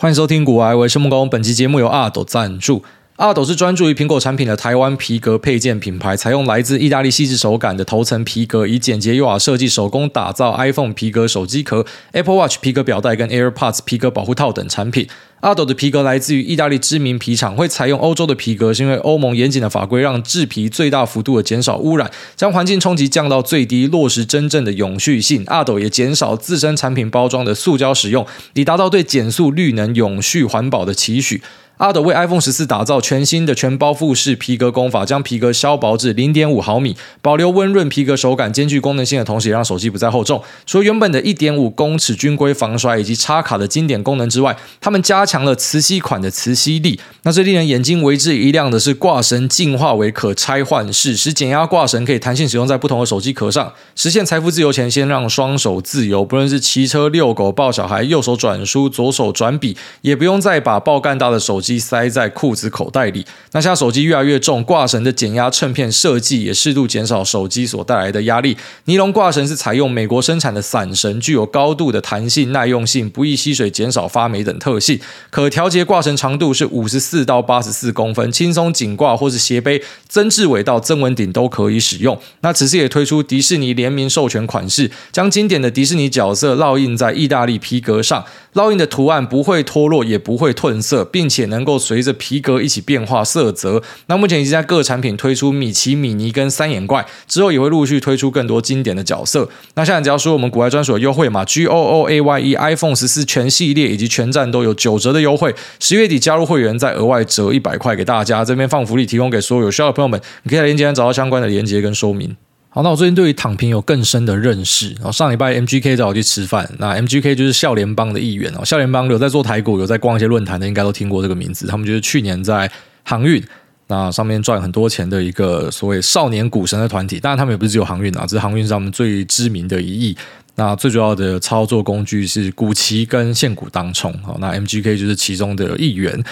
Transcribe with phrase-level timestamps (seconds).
[0.00, 2.84] 欢迎收听《股癌微生木工》，本期节目由阿斗赞助。
[3.18, 15.08] 阿斗是专注于苹果产品的台湾皮革配件品牌，采用来自意大利细致手感的头层皮革，以简洁优雅设计手工打造 iPhone 皮革手机壳、Apple Watch 皮革表带跟 AirPods 皮革保护套等产品。
[15.40, 25.42] 阿斗的皮革来自于意大利知名皮厂，会采用欧洲的皮革，是因为欧盟严谨的法规让制皮最大幅度的减少污染，将环境冲击降到最低，落实真正的永续性。
[25.48, 28.24] 阿斗也减少自身产品包装的塑胶使用，
[28.54, 31.42] 以达到对减速、绿能、永续、环保的期许。
[31.78, 40.42] 阿斗为 iPhone 十四打造全新的全包覆式皮革工法，将皮革削薄至零点五毫米，保留温润皮革手感，兼具功能性的同时，也让手机不再厚重。
[40.66, 46.98] 除了原本的一点五公尺军规防摔以及插卡的经典功能之外，他们加强了磁吸款的磁吸力。
[47.22, 56.24] 那最令人眼睛为之一亮的是挂绳进化为可拆换式，使减压挂绳可以弹性使用在不同的手机壳上，实现财富自由前先让双手自由。
[56.24, 61.67] 不论是骑车、遛狗、抱小孩，右手转书，左手转笔，也不用再把爆干大的手机。
[61.68, 63.26] 机塞在裤子口袋里。
[63.52, 68.56] 那现在手机越来越重，挂绳的减压衬片设计也适度减少手机所带来的压力。
[68.86, 74.98] 尼龙挂绳是采用美国生产的伞绳，具有高度的弹性、耐用性、不易吸水、减少发霉等特性。
[75.28, 82.18] 可调节挂绳长度是五十四到八十四公分，轻松紧挂或是斜背，增置尾到增稳顶都可以使用。
[82.40, 91.57] 那此次也推出迪士尼联名授权款式，将经典的迪士尼角色烙印在意大利皮革上，烙印的图案不会脱落，也不会褪色，并且呢。
[91.58, 93.82] 能够随着皮革一起变化色泽。
[94.06, 99.48] 那目前已经在各产品推出米奇、米妮跟三眼怪，之后也会陆续推出更多经典的角色。
[99.74, 105.52] 那现在只要说我们股癌专属的优惠码 G O O A Y E iPhone 十四全系列以及全站都有九折的优惠。
[105.80, 108.44] 十月底加入会员再额外折一百块给大家。
[108.44, 112.36] 这边放福利提供给所有有需要的朋友们，你可以在链接上找到相关的链接跟说明。
[112.78, 114.90] 好，那我最近对于躺平有更深的认识。
[114.90, 118.64] 然后上礼拜 MGK 找我去吃饭，那 MGK 就是笑联邦的一员哦。
[118.64, 121.66] 笑联邦有在做台股，有在逛一些论坛的，应该都听过这个名字。
[121.66, 122.70] 他们就是去年在
[123.02, 123.42] 航运
[123.88, 127.18] 那上面赚很多钱的一个所谓少年股神的团体。
[127.18, 130.16] 当然，他们也不是只有航运啊，只是航运是他们最知名的一役。
[130.54, 134.16] 那最主要的操作工具是股期跟现股当冲。
[134.22, 136.22] 好，那 MGK 就是其中的一员。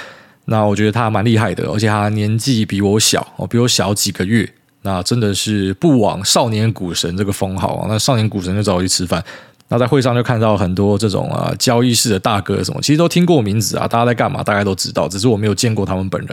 [0.45, 4.49] 那我觉得他蛮厉害的，而且他年纪比我小哦，比我小几个月。
[4.87, 7.87] 那真的是不枉少年股神这个封号啊！
[7.89, 9.21] 那少年股神就找我去吃饭，
[9.67, 16.31] 那在会上就看到很多这种啊交易室的大哥什么，其实都听过名字啊，大家在干嘛，大概都知道，只是我没有见过他们本人，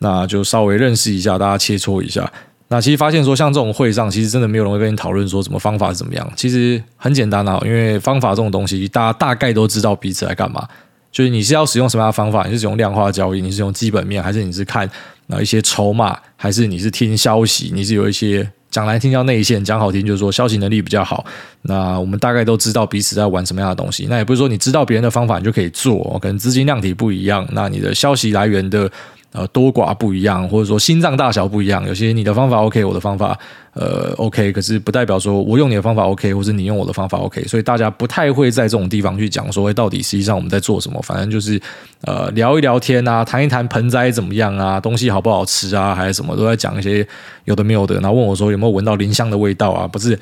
[0.00, 2.30] 那就稍微认识一下，大家切磋一下。
[2.68, 10.68] 那其实发现说，像这种会上，其实真的没有人会跟你讨论说什么方法是怎么样，其实很简单啊，因为方法这种东西，大家大概都知道彼此在干嘛。
[11.16, 12.44] 就是你是要使用什么样的方法？
[12.44, 14.86] 你是使用量化交易，你是用基本面，还是你是看
[15.28, 17.70] 啊一些筹码，还是你是听消息？
[17.72, 21.24] 你是有一些讲难听叫内线，讲好听就是说消息能力比较好。
[21.62, 24.06] 那我们大概都知道彼此在玩什么样的东西。
[24.10, 28.92] 那也不是说你知道别人的方法你就可以做，可能资金量体不一样，那你的消息来源的。
[29.36, 31.86] 呃，多寡不一样，或者说心脏大小不一样。
[31.86, 33.38] 有些你的方法 OK，我的方法
[33.74, 37.44] 呃 OK，可是不代表说我用你的方法 OK，或者你用我的方法 OK。
[37.44, 40.98] 所以大家不太会在这种地方去讲说，到底实际上我们在做什么。
[41.02, 41.60] 反正就是
[42.00, 47.06] 呃聊一聊天啊，谈一谈盆栽怎么样啊，东西好不好吃啊，还是什么，都在讲一些
[47.44, 47.96] 有的没有的。
[47.96, 49.86] 然后问我说有没有闻到林香的味道啊？
[49.86, 50.18] 不是。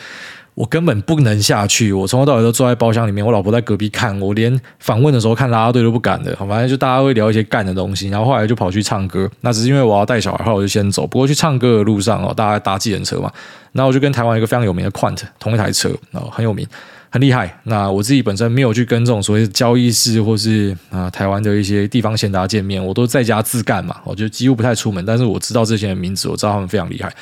[0.55, 11.05] 我根本不能下去，我从头到尾都坐在包厢里面，我老婆在隔壁看，我连访问的时候看啦啦队都不敢的，反正就大家会聊一些干的东西，然后后来就跑去唱歌，那只是因为我要带小孩，后来我就先走。
[11.05, 13.29] 不过去唱歌的路上哦，大家搭计程车嘛，
[13.73, 16.65] 然后我就跟台湾一个非常有名的 Quant 同一台车哦，很有名，
[17.11, 17.59] 很厉害。
[17.65, 27.13] 那我自己本身没有去跟这种所谓交易室或是啊台湾的一些地方贤达见面，我都在家自干嘛，我就几乎不太出门，但是我知道这些人名字，我知道他们非常厉害。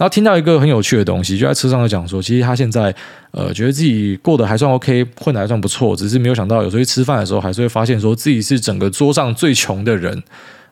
[0.00, 2.84] 然后听到一个很有趣的东西，就在车上就讲说，其实他现在
[3.32, 10.22] 呃觉得自己过得还算 OK，混得还算不错，只是没有想到有时候去吃饭的时候，还是会发现说自己是整个桌上最穷的人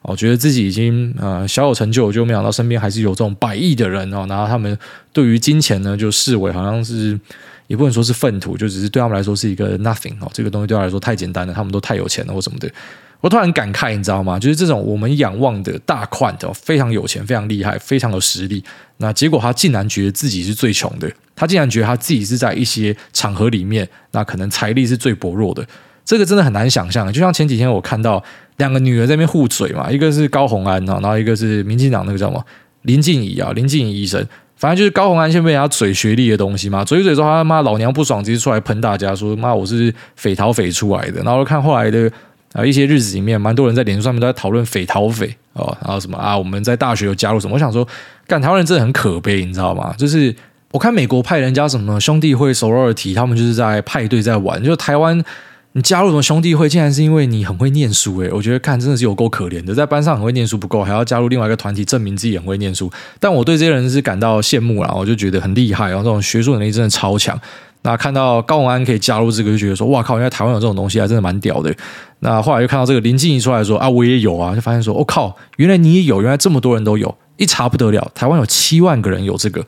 [0.00, 4.74] 哦，觉得自己已经呃小有成就，就没想到身边还是有这种百亿的人哦，然后他们
[5.12, 7.20] 对于金钱呢就视为好像是
[7.66, 12.70] 也不能说是粪土，就只是对他们来说是一个 nothing 哦，这个东西对他来说太简单了，他们都太有钱了或什么的。
[13.20, 14.38] 我突然感慨，你知道吗？
[14.38, 18.62] 就是这种我们仰望的大款的，非常有钱、非常厉害、非常有实力，
[18.98, 25.66] 那结果他竟然觉得自己是最穷的，他竟然觉得他自己是在一些场合里面，那可能财力是最薄弱的。
[26.04, 27.12] 这个真的很难想象。
[27.12, 28.22] 就像前几天我看到
[28.58, 32.44] 两个女儿在那边互嘴嘛，一个是高虹安，然后一个是民进党那个叫什么
[32.82, 34.24] 林静仪啊，林静仪医生，
[34.54, 42.08] 反正就是高虹安先被人家嘴学历的东西嘛，嘴嘴说他妈老娘不爽，直接出来喷大家说妈我是匪逃匪出来的，然后看后来的。
[42.52, 47.54] 啊，一些日子里面，蛮多人在脸书上面都在讨论“匪逃匪”哦，然后什么啊，我们在大学有加入什么？
[47.54, 47.86] 我想说，
[48.26, 49.94] 干台湾人真的很可悲，你知道吗？
[49.98, 50.34] 就是
[50.70, 55.24] 我看美国派人家什么兄弟会、手握体他们就是在派对在玩，就台湾。
[55.72, 62.90] 你加入什么兄弟会，竟然是因为你很会念书诶，我觉得看真的是有够可怜的，在班上很会念书不够，还要加入另外一个团体证明自己很会念书。
[63.20, 67.38] 但我对这些人是感到羡慕啦，我就觉得很厉害，然后这种学术能力真的超强。
[67.88, 71.74] 那看到高虹安可以加入这个，就觉得说哇靠，原来台湾有这种东西，还真的蛮屌的。
[72.18, 79.64] 那后来又看到这个林静怡出来说啊，我也有啊，就发现说我、靠，原来你也有，原来这么多人都有，一查不得了，台湾有七万个人有这个。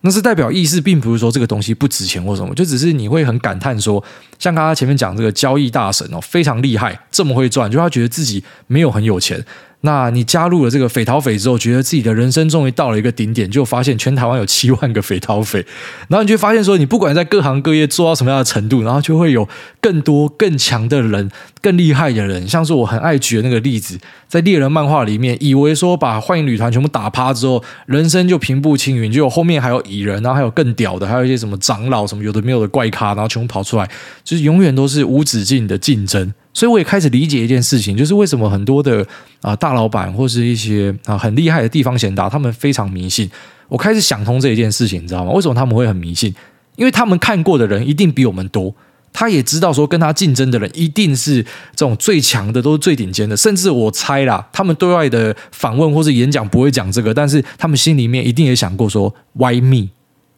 [0.00, 4.02] 那是代表意思，并不是说这个东西不值钱或什么，就只是你会很感叹说，
[4.38, 9.44] 像刚刚前面讲这个交易大神哦，非常厉害，这么会赚，就他觉得自己没有很有钱。
[9.82, 15.64] 那你加入了这个匪逃匪之后，觉得自己的人生终于到了一个顶点，就发现全台湾有七万个匪逃匪，
[16.08, 19.48] 然后你就发现说，你不管在各行各业做到什么样的程度，然后就会有
[19.80, 21.30] 更多更强的人、
[21.62, 22.46] 更厉害的人。
[22.46, 23.98] 像是我很爱举的那个例子，
[24.28, 33.88] 在猎人漫画里面，以为说把幻影旅团全部打趴之后，人生就平步青云，就后面还有蚁人，然后还有更屌的，还有一些什么长老什么有的没有的怪咖，然后全部跑出来，
[34.22, 36.34] 就是永远都是无止境的竞争。
[36.52, 39.06] 所以我也开始理解一件事情，就是为什么很多的
[39.40, 43.30] 啊大老板或是一些啊很厉害的地方贤达，他们非常迷信。
[43.68, 45.30] 我开始想通这一件事情，你知道吗？
[45.30, 46.34] 为什么他们会很迷信？
[46.76, 48.74] 因为他们看过的人一定比我们多，
[49.12, 53.36] 他也知道说跟他竞争的人一定是这种最强的，都是最顶尖的。
[53.36, 59.90] 甚至我猜啦，他们对外的访问或是演讲不会讲这个，但是他们心里面一定也想过说，Why me？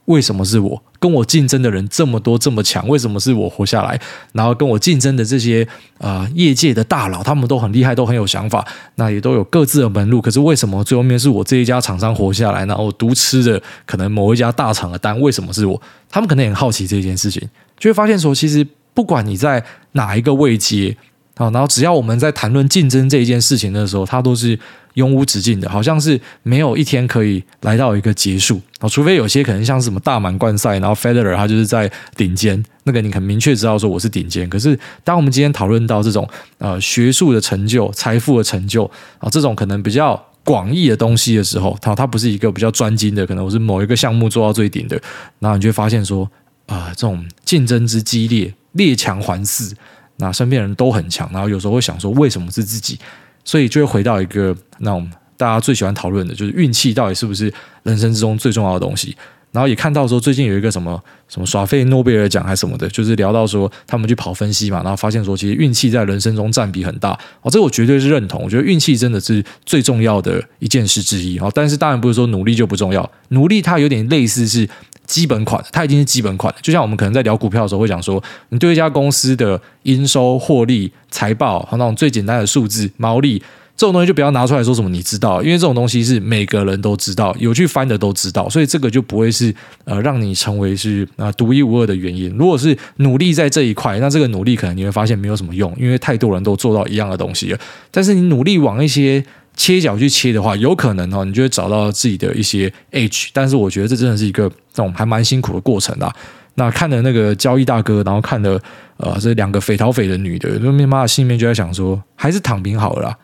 [0.06, 0.82] 为什么是我？
[1.02, 4.00] 跟我竞争的人这么多这么强，为什么是我活下来？
[4.32, 5.66] 然后跟我竞争的这些
[5.98, 8.64] 啊、业界的大佬，他们都很厉害，都很有想法，
[8.94, 10.22] 那也都有各自的门路。
[10.22, 15.20] 可是为什么最后面是我这一家厂商活下来，然后独吃的可能某一家大厂的单？
[15.20, 15.82] 为什么是我？
[16.08, 17.42] 他们可能也很好奇这件事情，
[17.76, 18.64] 就会发现说，其实
[18.94, 20.96] 不管你在哪一个位阶
[21.34, 24.56] 啊，然后只要我们在谈论竞争这一件事情的时候，它都是。
[24.94, 34.48] 永无止境的，好像是没有一天可以来到一个结束啊，除非有些可能像是什么大满贯赛，然后 Federer 他就是在顶尖，那个你很明确知道说我是顶尖。
[34.48, 36.28] 可是当我们今天讨论到这种
[36.58, 38.84] 呃学术的成就、财富的成就
[39.18, 45.00] 啊，这种可能比较广义的东西的时候，它它不是一个比较专精的，可能我是某一个项目做到最顶的，
[45.38, 46.28] 然后你就会发现说
[46.66, 49.72] 啊、这种竞争之激烈，列强环伺，
[50.16, 52.98] 那身边人都很强，然后有时候会想说，为什么是自己？
[53.44, 57.52] 所以就会回到一个那种大家最喜欢讨论的，就是运气到底是不是
[57.82, 59.16] 人生之中最重要的东西。
[59.50, 60.98] 然后也看到说最近有一个什么
[61.28, 67.10] 什么耍废诺贝尔奖还什么的，就是聊到说他们去跑分析嘛，然后发现说其实运气在人生中占比很大。
[67.42, 71.38] 哦，这个我绝对是认同，我觉得运气真的是最重要的一件事之一。
[71.38, 74.66] 哦，但是当然不是说努力就不重要，努力它有点类似是
[75.12, 76.52] 基本款，它已经是基本款。
[76.62, 83.42] 就像我们可能在聊股票的时候会讲说，你对一家公司的营收、获利、财报和那种最简单的数字、毛利。
[83.74, 89.52] 这种东西就不要拿出来说什么你知道，因为这种东西是每个人都知道，有去翻的都知道，所以这个就不会是
[89.84, 92.30] 呃让你成为是啊、独一无二的原因。
[92.38, 97.58] 如果是努力在这一块，那这个努力可能你会发现没有什么用，因为太多人都做到一样的东西了。
[97.90, 99.24] 但是你努力往一些
[99.56, 103.28] 切角去切的话，有可能哦，你就会找到自己的一些 edge。
[103.32, 106.12] 但是我觉得这真的是一个这种还蛮辛苦的过程啦。
[106.54, 108.60] 那看了那个交易大哥，然后看了
[108.98, 113.18] 呃这两个匪逃匪的女的，就妈妈心里面就在想说，还是躺平好了啦。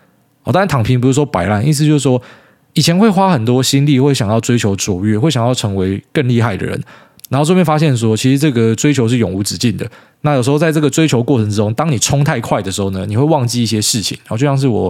[0.44, 2.20] 哦，当然躺平不是说摆烂，意思就是说，
[2.72, 6.82] 以前会花很多心力，会想要追求卓越，会想要成为更厉害的人，
[7.28, 9.86] 然后顺便发现说，其实这个追求是永无止境的。
[10.22, 14.16] 那有时候在这个追求过程之中，当你冲太快的时候呢，你会忘记一些事情。
[14.22, 14.88] 然后就像是我，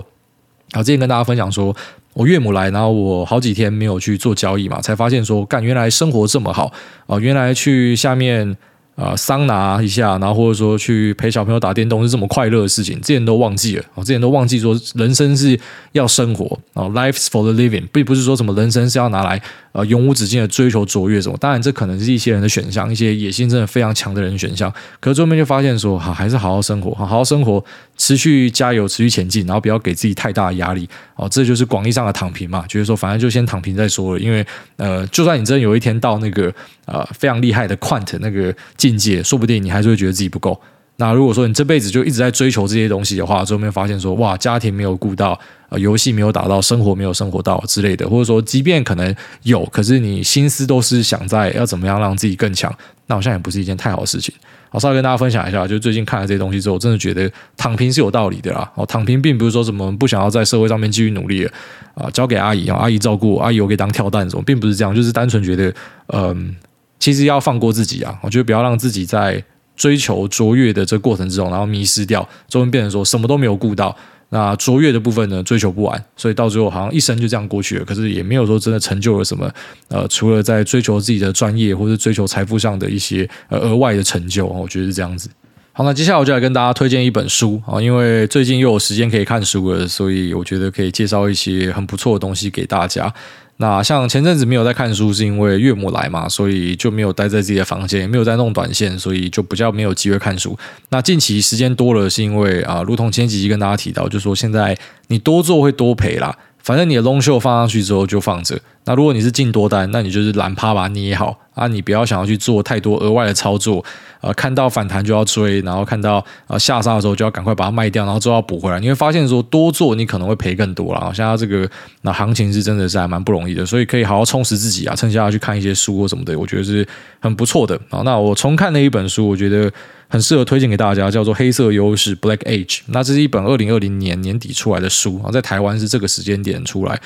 [0.71, 1.75] 啊，之前跟大家分享说，
[2.19, 6.73] 我岳母来，然后我好几天没有去做交易嘛，才发现说，干，原来生活这么好
[7.07, 8.57] 啊，原来去下面。
[8.99, 13.85] 啊，桑拿一下，然后或者说去陪小朋友打电动是这么快乐的事情，之前都忘记了。
[13.95, 15.57] 我之前都忘记说，人生是
[15.93, 19.41] 要生活啊，Life's for the living，并不是说什么人生是要拿来
[19.71, 21.39] 呃永无止境的追求卓越什么。
[21.39, 24.69] 当然，这可能是一些人的选项，一些野心真的非常强的人选项。
[24.99, 27.65] 可是最后面就发现说，哈，还是好好生活，好好生活，
[27.97, 30.89] 持续加油，持续前进，然后不要给自己太大的压力。
[31.15, 34.19] 哦，这就是广义上的躺平嘛，就是说反正就先躺平再说了。
[34.21, 34.45] 因为
[34.77, 36.53] 呃，就算你真的有一天到那个
[36.89, 40.61] 呃非常厉害的 Quant 那个境界，说不定你还是会觉得自己不够。
[41.01, 49.15] 那如果说你这辈子就一直在追求这些东西的话，最后面发现说哇，家庭没有顾到，呃，游戏没有打到，生活没有生活到之类的，或者说即便可能
[49.45, 52.75] 有，可是你心思都是想在要怎么样让自己更强，
[53.07, 54.35] 那好像也不是一件太好的事情。
[54.71, 58.69] 好，稍微跟大家分享一下，就最近看了这些东西之后，我真的觉得躺平是有道理的啦。
[58.75, 61.53] 哦，躺平并不是说什么不想要在社会上面继续努力了
[61.95, 65.73] 啊，交给阿姨啊，阿姨照顾，阿姨我可以当跳蛋什么，并不是这样，就是单纯觉得，
[66.09, 66.55] 嗯，
[66.99, 68.19] 其实要放过自己啊。
[68.23, 69.43] 我觉得不要让自己在
[69.77, 73.97] 追求卓越的这过程之中，然后迷失掉，最后变成说什么都没有顾到。
[74.31, 77.85] 那卓越的部分呢，追求不完，所以到最后好像一生就这样过去了。
[77.87, 79.51] 可是也没有说真的成就了什么，
[79.89, 85.31] 呃，除了在追求自己的专业或者追求财富上的一些呃额外的成就，我觉得是这样子。
[85.73, 93.11] 好，那接下来我就来跟大家推荐一本书啊，因为最近又有时间可以看书了，所以我觉得可以介绍一些很不错的东西给大家。
[93.61, 100.57] 那像前阵子没有在看书，是因为岳母来嘛，所以就没有待在自己的房间，也没有在弄短线，所以就比较没有机会看书。
[100.91, 106.37] 那近期时间多了，是因为啊，如同前几集跟大家提到，就说现在你多做会多赔啦。
[106.63, 108.59] 反正你的 long show 放上去之后就放着。
[108.89, 113.85] 那如果你是进多单，那你就是懒趴把它捏好啊，你不要想要去做太多额外的操作。
[114.21, 118.81] 呃，看到反弹就要追，然后看到呃下杀的时候就要赶快把它卖掉，然后之后要补回来。
[118.81, 121.13] 你会发现说多做你可能会赔更多了。
[121.15, 121.69] 现在这个
[122.03, 126.85] 那行情是真的是还蛮不容易的，所以可以好好充实自己啊，趁现在去看一些书或什么的，我觉得是
[127.21, 127.79] 很不错的。
[127.91, 129.71] 好，那我重看了一本书，我觉得
[130.09, 132.81] 很适合推荐给大家，叫做《黑色优势》（Black Age）。
[132.87, 137.01] 那这是一本二零二零年年底出来的书啊，在台湾是这个时间点出来。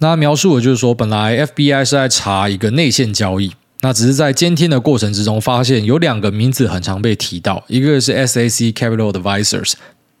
[0.00, 3.52] 那描述的就是说，本来 FBI 是在查一个内线交易。
[3.82, 9.72] 那只是在监听的过程之中，发现有两个名字很常被提到，一个是 SAC Capital Advisors，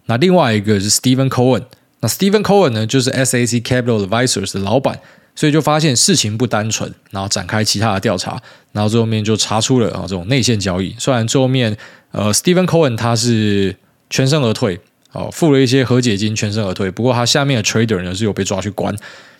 [0.06, 1.64] 那另外一个是 Stephen Cohen。
[2.00, 4.98] 那 Stephen Cohen 呢，就是 SAC Capital Advisors 的老板，
[5.34, 8.40] 所以就发现事情不单纯，然后展开其他的调查，
[8.72, 10.94] 然后最后面就查出了啊这种内线交易。
[10.98, 11.76] 虽然最后面
[12.12, 13.76] 呃 Stephen Cohen 他是
[14.08, 14.80] 全身而退，
[15.12, 18.94] 哦付了一些和解金全身而退，不过他下面的 Trader 呢是有被抓去关，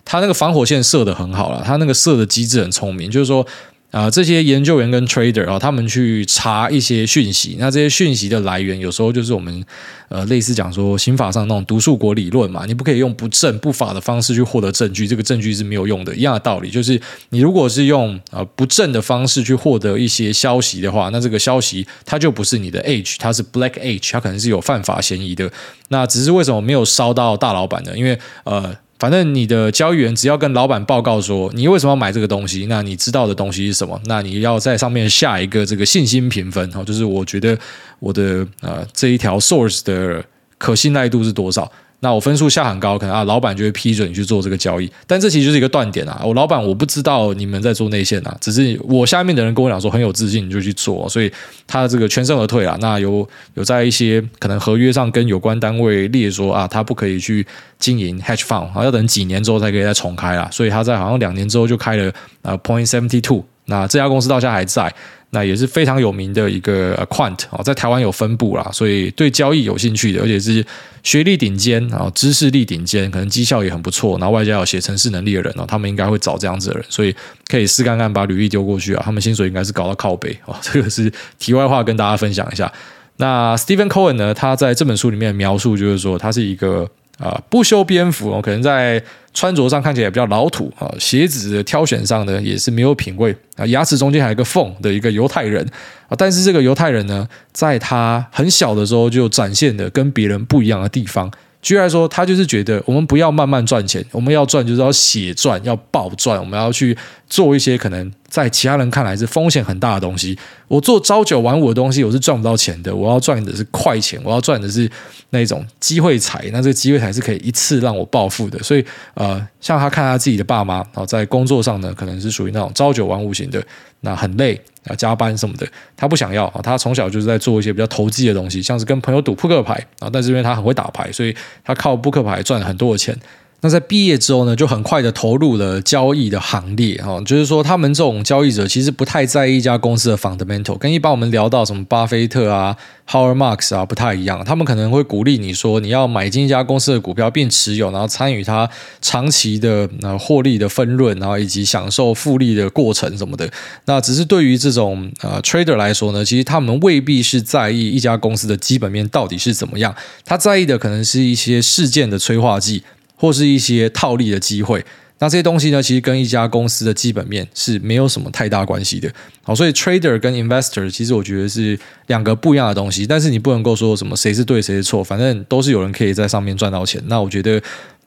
[0.05, 3.45] 他那个防火线设的很好了，他那个设的机制很聪明，就是说。
[3.91, 9.63] 啊、这些研究员跟 trader 啊、哦，他们去查一些讯息，那这些讯息的来源有时候就是我们
[10.07, 16.15] 呃类似讲说刑法上那种毒树国理论嘛，你不可以用不正不法的方式去获得证据，这个证据是没有用的。
[16.15, 16.99] 一样的道理，就是
[17.31, 25.51] 你如果是用呃不正的方式去获得一些消息的话，那这个消息它就不是你的 age，它是 black age，它可能是有犯法嫌疑的。
[25.89, 27.91] 那只是为什么没有烧到大老板呢？
[27.97, 28.73] 因为呃。
[29.01, 33.99] 反正你的交易员只要跟老板报告说你为什么要买这个东西，那你知道的东西是什么？
[34.05, 37.57] 那你要在上面下一个这个信心评分，哦就是我觉得
[37.97, 40.23] 我的呃这一条 source 的
[40.59, 41.71] 可信赖度是多少。
[42.03, 44.91] 那我分数下很高，可能啊，老板就会批准你去做这个交易。
[45.05, 46.19] 但这其实就是一个断点啊！
[46.25, 51.31] 我老板我不知道你们在做内线啊，只是我下面的人跟我讲说很有自信，你就去做，所以
[51.67, 52.75] 他这个全身而退啊。
[52.81, 57.45] 那有有在一些可能合约上跟有关单位列说啊，他不可以去
[57.77, 60.49] 经营 hedge fund，啊，要等几年之后才可以再重开啦。
[60.51, 63.45] 所以他在好像两年之后就开了呃 point seventy two。
[63.65, 64.91] 那这家公司到现在还在。
[65.31, 70.63] 那也是非常有名的一个 quant 啊，在台湾有分布啦，所以对交易有兴趣的，而且是
[71.03, 77.15] 学历顶尖啊，知识力顶尖，可能绩效也很不错，然后外加有写程式能力的人哦，他们应该会找这样子的人，所以
[77.47, 82.71] 可以试看看把履历丢过去啊，他们薪水应该是高到靠北啊， 这个是题外话，跟大家分享一下。
[83.17, 86.89] 那 Stephen Cohen 呢，他在这本书里面描述就是说，他是一个。
[87.19, 88.99] 啊，不修边幅哦，可能在
[89.33, 95.65] 穿着上看起来比较老土啊，鞋子的挑选上呢也是没有品味啊，牙齿中间还有一个缝的一个犹太人
[96.07, 101.31] 啊，但是这个犹太人呢，在他很小的时候就展现的跟别人不一样的地方。
[101.61, 106.97] 居然说，他就是觉得我们不要慢慢赚钱，我们要赚就是要血赚，要暴赚，我们要去
[107.31, 110.37] 做一些可能在其他人看来是风险很大的东西。
[110.67, 112.93] 我做朝九晚五的东西，我是赚不到钱的。
[112.93, 114.89] 我要赚的是快钱，我要赚的是
[115.29, 116.49] 那种机会财。
[116.51, 118.59] 那这个机会财是可以一次让我暴富的。
[118.59, 123.63] 所以，呃，像他看他自己的爸妈，然后在工作上呢，可能是属于那种朝九晚五型的，
[124.01, 124.59] 那很累。
[124.87, 126.59] 啊，加班什么的，他不想要啊。
[126.61, 130.09] 他从小就是在做一些比较投机的东西，像是跟朋友赌扑克牌啊。
[130.11, 131.33] 但是因为他很会打牌，所以
[131.63, 133.15] 他靠扑克牌赚了很多的钱。
[133.63, 142.75] 那在毕业之后呢，就很快的投入了交易的行列哈，就是说他们这种交易者其实不太在意一家公司的 fundamental，跟一般我们聊到什么巴菲特啊、
[143.07, 144.43] Howard Marks 啊不太一样。
[144.43, 148.67] 他们可能会鼓励你说你要买进一家公司的股票并持有，然后参与它
[148.99, 153.47] 长期的呃获利的分润，然后以及享受复利的过程什么的。
[153.85, 162.81] 那只是对于这种呃 trader 来说呢，其实他们未必是在意一家公司的基本面到底是怎么样，他在意的可能是一些事件的催化剂。
[163.21, 164.83] 或是一些套利的机会，
[165.19, 169.07] 那这些东西呢，其实跟一家公司的基本面是没有什么太大关系的。
[169.43, 176.99] 好，所以 trader 跟 investor 其实我觉得是两个不一样的东西，但是你不能够说什么谁是对谁是错，反正都是有人可以在上面赚到钱。
[177.05, 177.61] 那我觉得。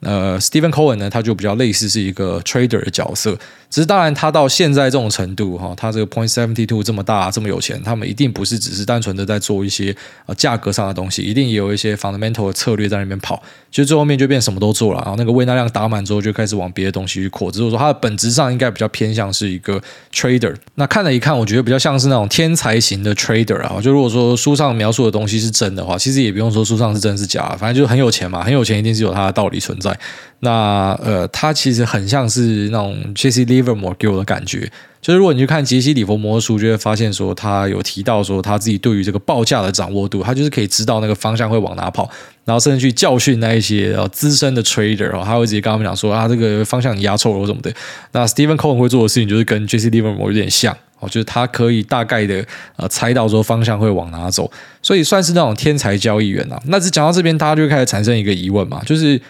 [0.05, 3.37] 呃，Stephen Cohen 呢，他就比较类似是一个 trader 的角色，
[3.71, 9.95] 只是当然他到现在这种程度哈，他这个 point seventy two 这么大这么有钱，他们一定不是只是单纯的在做一些
[10.27, 19.81] 呃价格上的东西，一定也有一些 fundamental 的策略在那边跑，其实最后面就变什么都做了，然后那个胃纳量打满之后就开始往别的东西去扩，只是说他的本质上应该比较偏向是一个
[20.13, 20.55] trader。
[20.75, 29.94] 那看了一看，我觉得比较像是那种天才型的 trader 啊，就如果说书上描述的东西是真的话，其实也不用说书上是真是假，反正就是很有钱嘛，很有钱一定是有他的道理存在。
[30.41, 34.71] 那呃，他其实很像是那种 Jesse Livermore 给我的感觉。
[35.01, 42.09] 就是如果你去看杰西·里弗摩的书，就会发现说他有提到说他自己对于这个报价的掌握度，他就是可以知道那个方向会往哪跑，
[42.47, 47.71] 然后甚至去教训那一些资深的 trader 哦，他会直接跟他们讲说啊，这个方向你压错了什么的。
[48.13, 52.43] 那 Stephen Cohen 会做的事情就是跟 Jesse Livermore 有点像哦，就是他可以大概的
[52.77, 56.59] 呃猜到说方向会往哪走，所以算是那种天才交易员啊。
[56.69, 59.21] 那只讲到这边，大家就开始产生一个疑问嘛，就是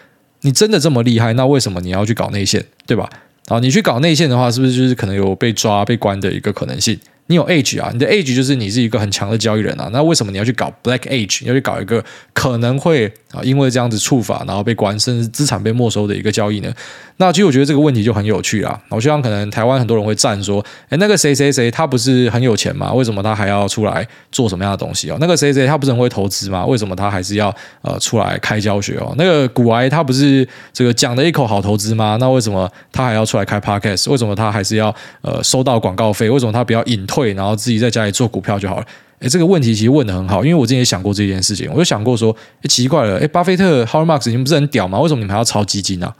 [0.44, 3.08] 你真的这么厉害，那为什么你要去搞内线，对吧？
[3.48, 6.98] 好，你去搞内线的话，是不是就是可能有被抓、被关的一个可能性？
[7.26, 9.88] 你有 age 啊，你的 age 就是你是一个很强的交易人啊。
[9.92, 16.72] 那为什么你要去搞 black age，你要去搞一个可能会啊，因为这样子触法，然后被关，甚至资产被没收的一个交易呢？
[17.16, 18.78] 那其实我觉得这个问题就很有趣啦。
[18.90, 22.92] 我希望可能台湾很多人会赞说，诶，那个谁谁谁他不是很有钱吗？
[22.92, 25.16] 为什么他还要出来做什么样的东西哦？
[25.20, 26.66] 那个谁谁他不是很会投资吗？
[26.66, 29.14] 为什么他还是要呃出来开教学哦？
[29.16, 32.18] 那个股癌他不是这个讲了一口好投资吗？
[32.20, 34.10] 那为什么他还要出来开 podcast？
[34.10, 36.28] 为什么他还是要呃收到广告费？
[36.28, 38.86] 为什么他不要引退，然后自己在家里做股票就好了？
[39.20, 44.98] 诶，这个问题其实问得很好，因为我之前也想过这件事情，我就想过说，诶，奇怪了，诶，巴菲特 Howard Marks 你们不是很屌吗？
[44.98, 46.16] 为什么你们还要抄基金呢、啊？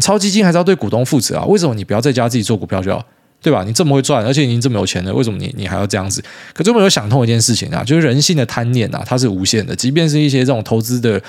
[0.00, 1.44] 抄基金还是要对股东负责啊？
[1.44, 3.04] 为什么你不要在家自己做股票就好？
[3.40, 3.62] 对吧？
[3.62, 6.22] 你这么会赚，而且你这么有钱的，为什么你你还要这样子？
[6.54, 9.76] 可是我有想通一件事情啊，就是人性的贪念啊，它是无限的。
[9.76, 11.20] 即便是一些这种投资的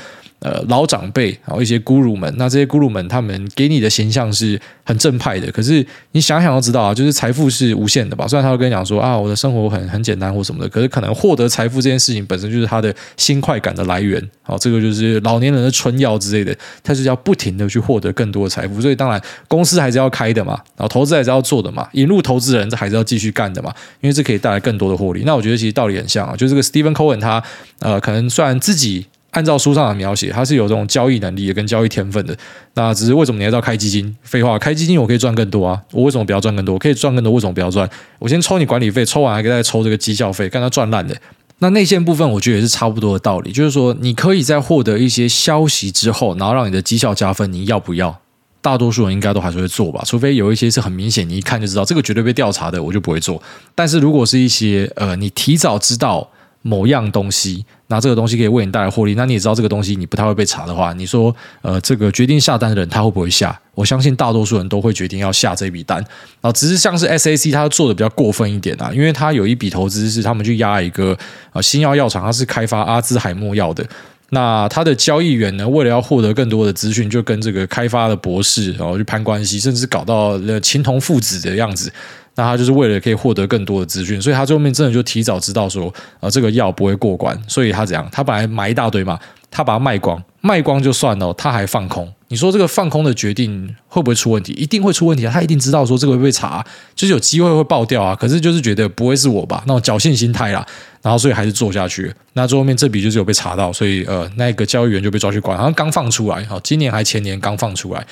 [0.45, 5.51] 呃老长辈，然后一些 Guru 们，那这些 Guru 们他们给你的形象是很正派的。
[5.51, 8.27] 可是你想想都知道啊，就是财富是无限的吧？
[8.27, 14.21] 虽然他会跟你讲说啊，我的生活很很简单或什么的，可是可能获得财富这件事情本身就是他的新快感的来源。
[14.43, 25.23] 好，这个就是老年人的春药之类的，他是要不停的去获得更多的财富，所以当然公司还是要开的嘛，然后投资还是要做的嘛，引入投资人这还是要继续干的嘛，因为这可以带来更多的获利。
[25.25, 27.41] 那我觉得其实道理很像啊，就这个 Stephen Cohen 他
[27.79, 32.33] 呃，可能虽然自己按照书上的描写，他是有这种交易能力跟交易天分的，
[32.75, 34.15] 那只是为什么你还要开基金？
[34.23, 36.79] 废话，开基金我可以赚更多啊，我为什么不要赚更多？
[36.79, 37.87] 可以赚更多，为什么不要赚？
[38.17, 41.13] 我先抽你管理费，抽完还可以再抽这个绩效费，看他赚烂的。
[41.59, 48.17] 那内线部分，我觉得也是差不多的道理，就是说，你可以在获得一些消息之后，然后让你的绩效加分，你要不要？
[48.61, 53.43] 大多数人应该都还是会做吧，除非有一些是很明显，你一看就知道这个绝对被调查的，我就不会做。
[53.75, 56.29] 但是如果是一些呃，你提早知道。
[56.67, 63.55] 某样东西，那这个东西可以为你带来获利，那你也知道这个东西你不太会被查的话，你说，呃，这个决定下单的人他会不会下？
[63.75, 66.03] 我相信大多数人都会决定要下这笔单，
[66.41, 71.15] 啊，只是像是 SAC 他做的比较过分一点啊，因为他有一笔投资是他们去压一个
[71.53, 73.85] 呃新药药厂，他是开发阿兹海默药的，
[74.31, 81.93] 那他的交易员呢，为了要获得更多的资讯，就跟这个开发的博士然后去攀关系，甚至搞到了情同父子的样子。
[82.35, 88.07] 那他就是为了可以获得更多的资讯，所以他最后面真的就提早知道说，呃，这个药不会过关，所以他怎样？
[88.11, 89.17] 他本来买一大堆嘛，
[89.49, 92.11] 他把它卖光，卖光就算了，他还放空。
[92.27, 94.51] 你说这个放空的决定会不会出问题？
[94.53, 95.25] 一定会出问题！
[95.27, 98.15] 他一定知道说这个会被查，就是有机会会爆掉啊。
[98.15, 100.65] 可是就是觉得不会是我吧，那种侥幸心态啦，
[101.01, 102.13] 然后所以还是做下去。
[102.33, 108.05] 那最后面这笔就是有被查到，所以呃，那个交易员就被抓去关，好像刚放出来，好，今年还前年刚放出来。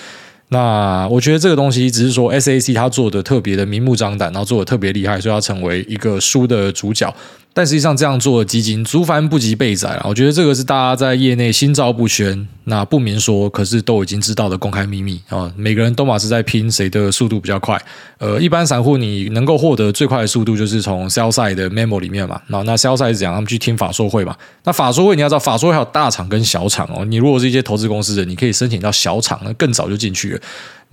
[0.50, 7.12] 那我觉得这个东西只是说 SAC 他做的特别的明目张胆，然后做的特别厉害，所以要成为一个书的主角。
[7.56, 10.02] 但实际上这样做的基金，族繁不及备载。
[10.04, 15.52] 我觉得这个是大家在业内心照不宣，那不明说，可是都已经知道的公开秘密啊。
[15.56, 17.80] 每个人都马是在拼谁的速度比较快。
[18.18, 22.42] 呃，一般散户你能够获得最快的速度，就是从 sell side 的 memo 里面嘛。
[22.48, 23.36] 那那 sell side 是怎样？
[23.36, 24.36] 他们去听法说会嘛。
[24.64, 27.06] 那法说会你要知道，法说会还有大厂跟小厂哦。
[27.06, 30.42] 你如果是一些投资公司的，你可以申请到小厂，那更早就进去了。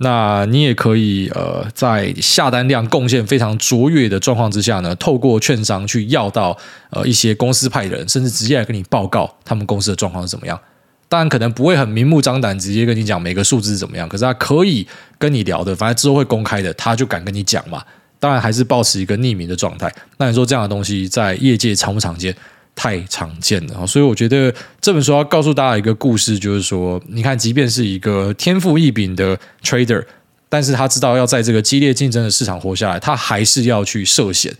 [0.03, 6.57] 那你也可以呃，在下单量贡献非常卓越的状况之下呢，透过券商去要到
[6.89, 10.59] 呃一些公司派人，甚至直接来跟你报告他们公司的状况是怎么样。
[11.07, 14.87] 当然可能不会很明目张胆直接跟你讲每个数字是怎么样，可是他可以
[15.19, 17.83] 跟你聊的，反正之后会公开的，他就敢跟你讲嘛。
[18.19, 19.93] 当然还是保持一个匿名的状态。
[20.17, 22.35] 那你说这样的东西在业界常不常见？
[22.75, 30.03] 太常见了，所以我觉得这本书要告诉大家一个故事，就是说，你看，即便是一个天赋异禀的 trader，
[30.49, 34.55] 但是他知道要在这个激烈竞争的市场活下来，他还是要去涉险。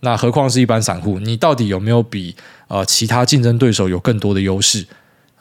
[0.00, 2.34] 那何况是一般散户，你到底有没有比
[2.68, 4.84] 呃其他竞争对手有更多的优势？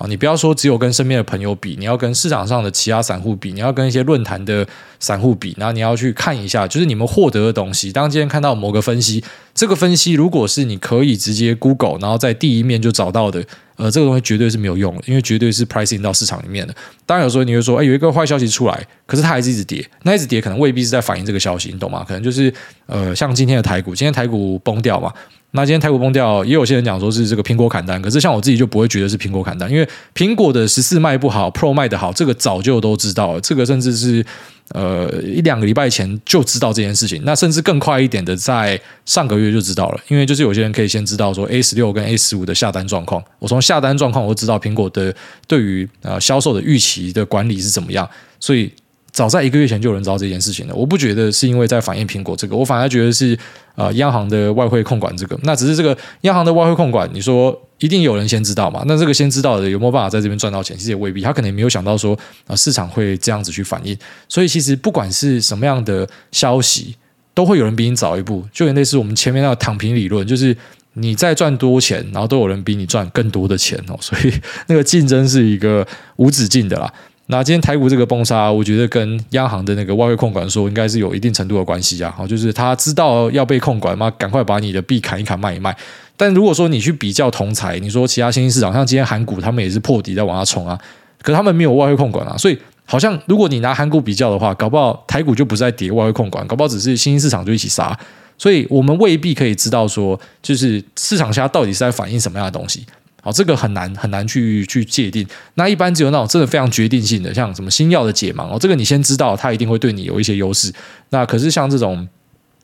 [0.08, 4.66] 你不要说只有跟身边的朋友比，你要跟市场上的其他散户比，你要跟一些论坛的
[5.00, 7.92] 散户比，然后你要去看一下，就是你们获得的东西。
[7.92, 13.44] 当今天看到某个分析，这个分析如果是你可以直接 Google，然后在第一面就找到的，
[13.76, 16.74] 呃，这个东西绝对是没有用的，因为绝对是 pricing 到市场里面的。
[17.06, 22.06] 当然有时候你会说，哎，有一个坏消息出来，可是它还是一直跌，那一直跌可能未必是在反映这个消息，你懂吗？
[22.08, 22.54] 可能就是
[22.86, 25.12] 呃，像今天的台股，今天台股崩掉嘛。
[25.54, 34.26] 那今天台股崩掉，也有些人讲说是这个苹果砍单，可是像我自己就不会觉得是苹果砍单，因为苹果的十四卖不好，Pro 卖得好，这个早就都知道了，这个甚至是
[34.70, 45.14] 呃一两个礼拜前就知道这件事情，那甚至更快一点的，在上个月就知道了，因为就是有些人可以先知道说 A 十六跟 A 十五的下单状况，我从下单状况我知道苹果的
[45.48, 48.10] 对于呃销售的预期的管理是怎么样，
[48.40, 48.72] 所以。
[49.12, 53.38] 早在一个月前就有人知道这件事情了，我不觉得是因为在反映苹果这个，我反而觉得是
[53.76, 55.38] 呃央行的外汇控管这个。
[55.44, 58.84] 那只是这个央行的外汇控管，你说一定有人先知道嘛？
[58.88, 60.78] 那这个先知道的有没有办法在这边赚到钱？
[60.78, 63.98] 其实也未必，他可能也没有想到说啊市场会这样子去反应。
[64.30, 66.96] 所以其实不管是什么样的消息，
[67.34, 68.46] 都会有人比你早一步。
[68.54, 70.56] 就类似我们前面那个躺平理论，就是
[70.94, 73.98] 你在赚多钱，然后都有人比你赚更多的钱哦。
[74.00, 74.34] 所以
[74.68, 76.92] 那个竞争是一个无止境的啦。
[77.32, 82.14] 那今天台股这个崩杀，我觉得跟央行的那个外汇控管说，应该是有一定程度的关系啊。
[82.16, 85.74] 好，就是他知道要被控管嘛，赶快把你的币砍一砍卖一卖。
[86.18, 90.78] 但如果说你去比较同侪，你说其他新兴市场，像今天韩股，他们也是破底在往下冲啊，
[91.22, 97.98] 可他们没有外汇控管啊，所以好像如果你拿韩股比较的话，搞不好台股就不是在跌外汇控管，搞不好只是新兴市场就一起杀。
[98.38, 102.86] 所以我们未必可以知道说，就是市场下到底是在反映什么样的东西。
[103.22, 105.26] 好，这个很难很难去去界定。
[105.54, 110.74] 那一般只有那种真的非常决定性的，像什么新药的解盲哦，这个你先知道，它一定会对你有一些优势。
[111.10, 112.08] 那可是像这种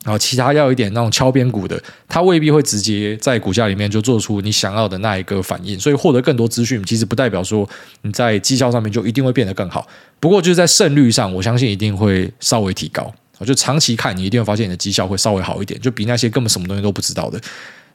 [0.04, 5.78] 啊，其他要一点那种敲边鼓的，它未必会直接在股价里面就做出你想要的那一个反应。
[5.78, 7.68] 所以获得更多资讯，其实不代表说
[8.02, 9.86] 你在绩效上面就一定会变得更好。
[10.18, 13.12] 不过就是在胜率上，我相信一定会稍微提高。
[13.46, 17.40] 就长期看，你一定会发现你的绩效会稍微好一点，就比那些根本什么东西都不知道的。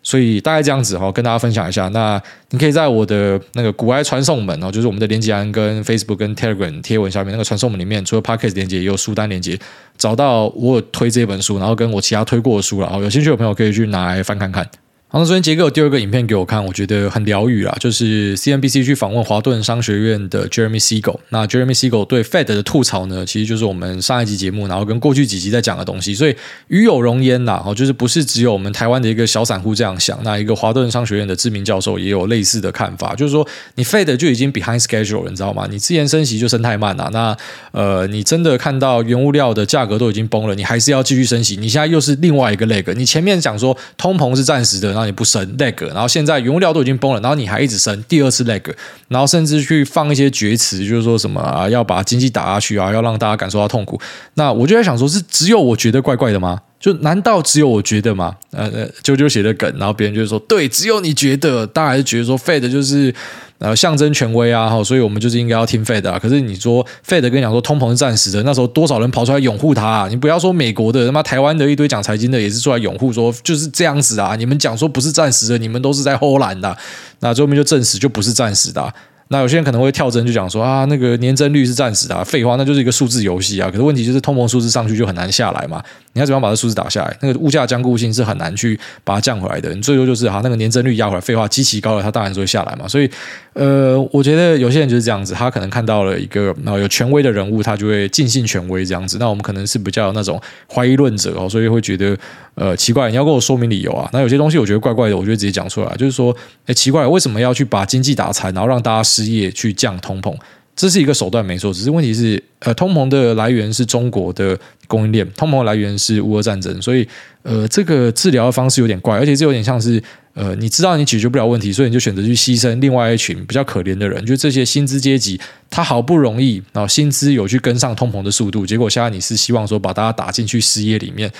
[0.04, 1.88] 所以大概这样子哈，跟大家分享一下。
[1.88, 9.58] 那你可以在我的那个古爱传送门哦，就是我们的连接栏跟 Facebook 跟 Telegram 贴文下面那个传送门里面，除了 Podcast 连接，也有书单连接，
[9.98, 12.88] 找到我有推这本书，然后跟我其他推过的书了。
[12.94, 14.68] 哦，有兴趣的朋友可以去拿来翻看看。
[15.14, 21.20] 好，那昨天杰哥有第二个影片给我看，我觉得很疗愈啦，就是 CNBC 去访问华顿商学院的 Jeremy Siegel。
[21.30, 26.36] 那 Jeremy Siegel 对 Fed 的吐槽呢，其实就是我们上一集节目，然后跟过去几集在讲的东西，所以
[26.70, 27.62] 与有荣焉呐。
[27.64, 35.68] 哦，就是不是只有我们台湾的一个小散户这样想，那一个华顿商学院的知名教授也有类似的看法，就是说你 Fed 就已经 behind schedule 了，你知道吗？
[35.70, 37.38] 你之前升息就升太慢了，那
[37.72, 45.86] 呃，你真的看到原物料的价格都已经崩了，你还是要继续升息，你现在又是另外一个 leg，你前面讲说通膨是暂时的，然你不升 leg。
[45.88, 48.64] 然后现在原物料都已经崩了，然后你还一直升第二次 leg，
[49.08, 54.00] 然后甚至去放一些厥词，就是说什么啊，要把经济打下去啊，要让大家感受到痛苦。
[54.36, 56.60] 那我就在想说，是只有我觉得怪怪的吗？
[56.84, 58.36] 就难道只有我觉得吗？
[58.52, 63.16] 呃呃，啾啾写的梗，然后别人就说，对，只有你觉得，大家还是觉得说 Fed 就是。
[63.60, 66.20] 呃，象征权威啊，哈，所以我们就是应该要听 Fed 啊。
[66.20, 70.08] 可是你说 Fed 跟你讲说通膨是暂时的，那时候多少人跑出来拥护他啊？
[70.10, 74.36] 你不要说美国的，他妈台湾的一堆讲财经的也是出来拥护，说就是这样子啊。
[74.36, 76.76] 你们讲说不是暂时的，你们都是在偷懒的。
[77.22, 78.94] 那最后面就证实就不是暂时的。
[79.30, 83.70] 那有些人可能会跳针，就讲说啊，那个年增率是暂时的，废话，那就是一个数字游戏啊。
[83.70, 85.82] 可是问题就是通膨数字上去就很难下来嘛。
[86.14, 87.18] 你要怎么样把这数字打下来？
[87.22, 89.74] 那个物价僵固性是很难去把它降回来的。
[89.74, 92.88] 你最多就是哈，那个年增率压回来，废话，极其高了，它当然就会下来嘛。
[92.88, 93.10] 所以，
[93.54, 99.18] 呃，我觉得有些人就是这样子，他可能看到了一个然后有权威的人物，他就会尽信权威这样子。
[99.20, 102.18] 那我们可能是比较那种怀疑论者哦，所以会觉得
[102.56, 104.10] 呃奇怪，你要跟我说明理由啊。
[104.12, 106.36] 那有些东西我觉得怪怪的，我就直接讲出来，就是说，
[106.66, 110.36] 哎，奇怪，为什么要去把经济打残，然后让大家失业去降通膨？
[110.76, 117.08] 这是一个手段没错，只是问题是，呃，通膨的来源是中国的供应链，通膨的来源是乌俄战争，所以，
[117.44, 120.02] 呃，这个治疗的方式有点怪，而且这有点像是，
[120.34, 131.32] 呃，你知道你解决不了问题，所以你就选择去牺牲另外一群比较可怜的人，就这些薪资阶级，他好不容易啊，薪资有去跟上通膨的速度，结果现在你是希望说把大家打进去失业里面。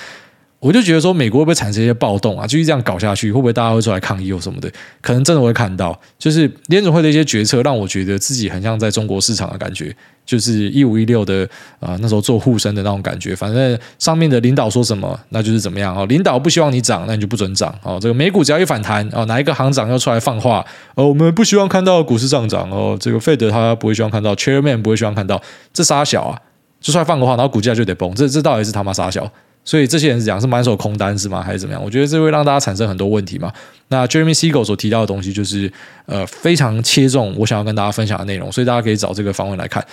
[0.60, 2.46] 我就觉得说，美国会不会产生一些暴动啊？
[2.46, 4.72] 继续这样搞下去，会不会大家会出来抗议或什么的？
[5.02, 11.48] 可能真的会看到，就是联准会的一些决策，让我觉得自己很像在中国市场的感觉，就是一五一六的
[11.80, 13.36] 啊、那时候做护身的那种感觉。
[13.36, 16.06] 反正上面的领导说什么，那就是怎么样哦。
[16.06, 17.98] 领导不希望你涨，那你就不准涨哦。
[18.00, 22.96] 这个美股只要一反弹哦，哪一个行长要出来放话哦，我们不希望看到股市上涨哦。
[22.98, 25.40] 这个费德他不会希望看到，Chairman 不会希望看到，
[25.72, 26.40] 这傻小啊，
[26.80, 28.14] 就出来放个话，然后股价就得崩。
[28.14, 29.30] 这这到底是他妈傻小？
[29.64, 31.42] 所以这些人是讲是满手空单是吗？
[31.42, 31.82] 还是怎么样？
[31.82, 33.52] 我觉得这会让大家产生很多问题嘛。
[33.88, 35.72] 那 Jeremy Siegel 所提到的东西就是
[36.06, 39.84] 呃非常切中我想要跟大家分享的内容，所以大家可以找这个访问来看。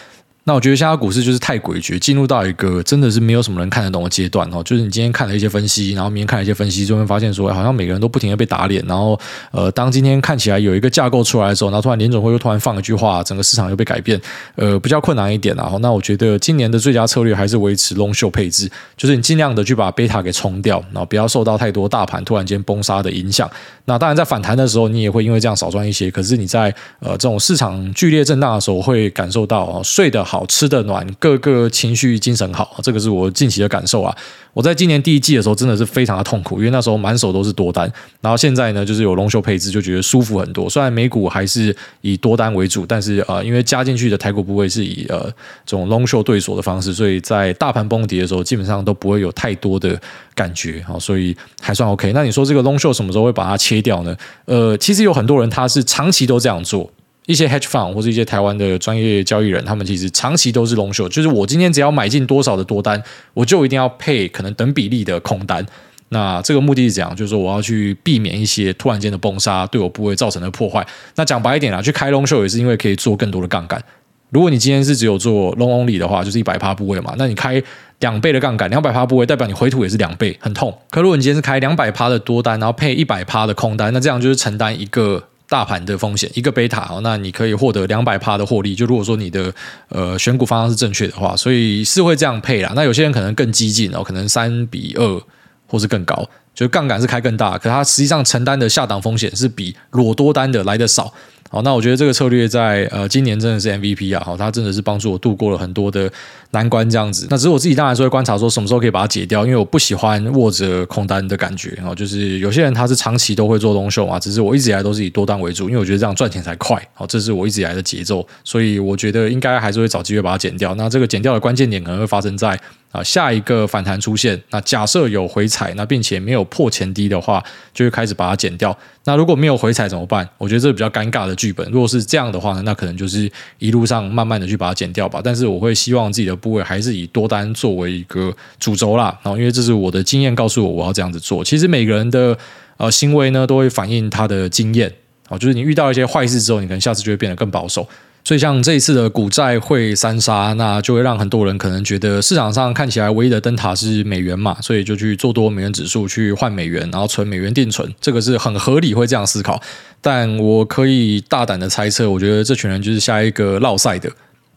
[0.43, 4.63] 那我觉得现在股市就是太诡谲，进入到一个真的是没有什么人看得懂的阶段哦。
[4.63, 8.83] 就是你今天看了一些分析，然后明天看了一些分析，就会发现说，好像每个人都不停的被打脸。
[8.87, 9.19] 然后，
[9.51, 14.19] 呃，当今天看起来有一个架构出来的时候，然后突然联总会又突然放一句话，整个市场又被改变，
[14.55, 15.55] 呃，比较困难一点。
[15.55, 23.47] 然后，那我觉得今年的最佳策略还是维持 long short 配置，就是你尽量的去把贝塔给冲掉，然后不要受到太多大盘突然间崩杀的影响。
[23.85, 26.09] 那当然，在反弹的时候，你也会因为这样少赚一些。
[26.09, 31.05] 可是你在呃这种市场剧烈震荡的时候，会感受到哦，睡得好，吃的暖。
[31.19, 34.15] 各个情绪精神好，这个是我近期的感受啊。
[34.53, 37.91] 我在今年第一季的时候真的是非常的痛苦，因为那时候满手都是多单，
[38.21, 40.69] 然后现在呢就是有 long short 配置，就觉得舒服很多。
[40.69, 45.23] 虽然美股还是以多单为主，但是呃，因为加进去的台股部位是以呃
[45.65, 49.99] 这种 long short 对锁的方式，所以在大盘崩跌的时候，基本上都不会有太多的
[50.33, 52.13] 感觉啊，所以还算 OK。
[52.13, 54.15] 那你说这个 long short 什么时候会把它切掉呢？
[54.45, 56.89] 呃，其实有很多人他是长期都这样做。
[57.31, 63.01] 一些 hedge fund 或者一些台湾的专业交易人，他们其实长期都是 long short，就是我今天只要买进多少的多单，
[63.33, 65.65] 我就一定要配可能等比例的空单。
[66.09, 67.15] 那这个目的是怎样？
[67.15, 70.85] 就是说我要去避免一些突然间的崩杀对我部位造成的破坏。
[71.15, 73.81] 那讲白一点啊，去开 long short 也是因为可以做更多的杠杆。
[74.29, 77.63] 如果你今天是只有做 long only 的话，就是一百趴部位嘛，那你开
[77.99, 80.77] 两倍的杠杆，两百趴部位代表你回吐也是两倍，很痛。
[80.89, 85.23] 可如果你今天是开两百趴的多单，然后配一百趴的空单，那这样就是承担一个。
[85.51, 88.73] 大盘的风险一个贝塔哦，那你可以获得两百帕的获利。
[88.73, 89.53] 就如果说你的
[89.89, 92.71] 呃选股方向是正确的话，所以是会这样配啦。
[92.73, 95.21] 那有些人可能更激进哦，可能三比二
[95.67, 101.13] 或是更高，就杠杆是开更大，可它实际上承担的下档风险是比裸多单的来的少。
[101.53, 104.23] 好，那我觉得这个策略在呃今年真的是 MVP 啊！
[104.25, 106.09] 好，它真的是帮助我度过了很多的
[106.51, 107.27] 难关这样子。
[107.29, 111.77] 那只是我自己当然是会观察说什么时候可以把它解掉，因为我不喜欢握着空单的感觉。
[111.83, 116.81] 哦，就是有些人他是长期都会做 long short 啊，只是我一直以来都是以多单为主，因为我觉得这样赚钱才快。
[116.93, 120.73] 好，这是我一直以来的节奏，所以我觉得应该还是会找机会把它减掉。
[120.75, 122.57] 那这个减掉的关键点可能会发生在
[122.91, 124.41] 啊下一个反弹出现。
[124.49, 128.77] 那假设有回踩，那并且没有破前低的话，就会开始把它减掉。
[129.05, 130.27] 那如果没有回踩怎么办？
[130.37, 131.67] 我觉得这是比较尴尬的剧本。
[131.71, 135.19] 如果是这样的话呢，那可能就是一路上慢慢的去把它减掉吧。
[135.23, 139.17] 但是我会希望自己的部位还是以多单作为一个主轴啦。
[139.23, 141.43] 然后因为这是我的经验告诉我我要这样子做。
[141.43, 142.37] 其实每个人的
[142.77, 144.91] 呃行为呢都会反映他的经验。
[145.29, 147.87] 哦，就是你遇到一些坏事之后，你可能下次就会变得更保守。
[148.23, 159.59] 所以像这一次的股债汇三杀，那就会让很多人可能觉得市场上看起来唯一的灯塔是美元嘛，所以就去做多美元指数去换美元，然后存美元定存，这个是很合理会这样思考。
[159.99, 164.09] 但我可以大胆的猜测，我觉得这群人就是下一个落赛的。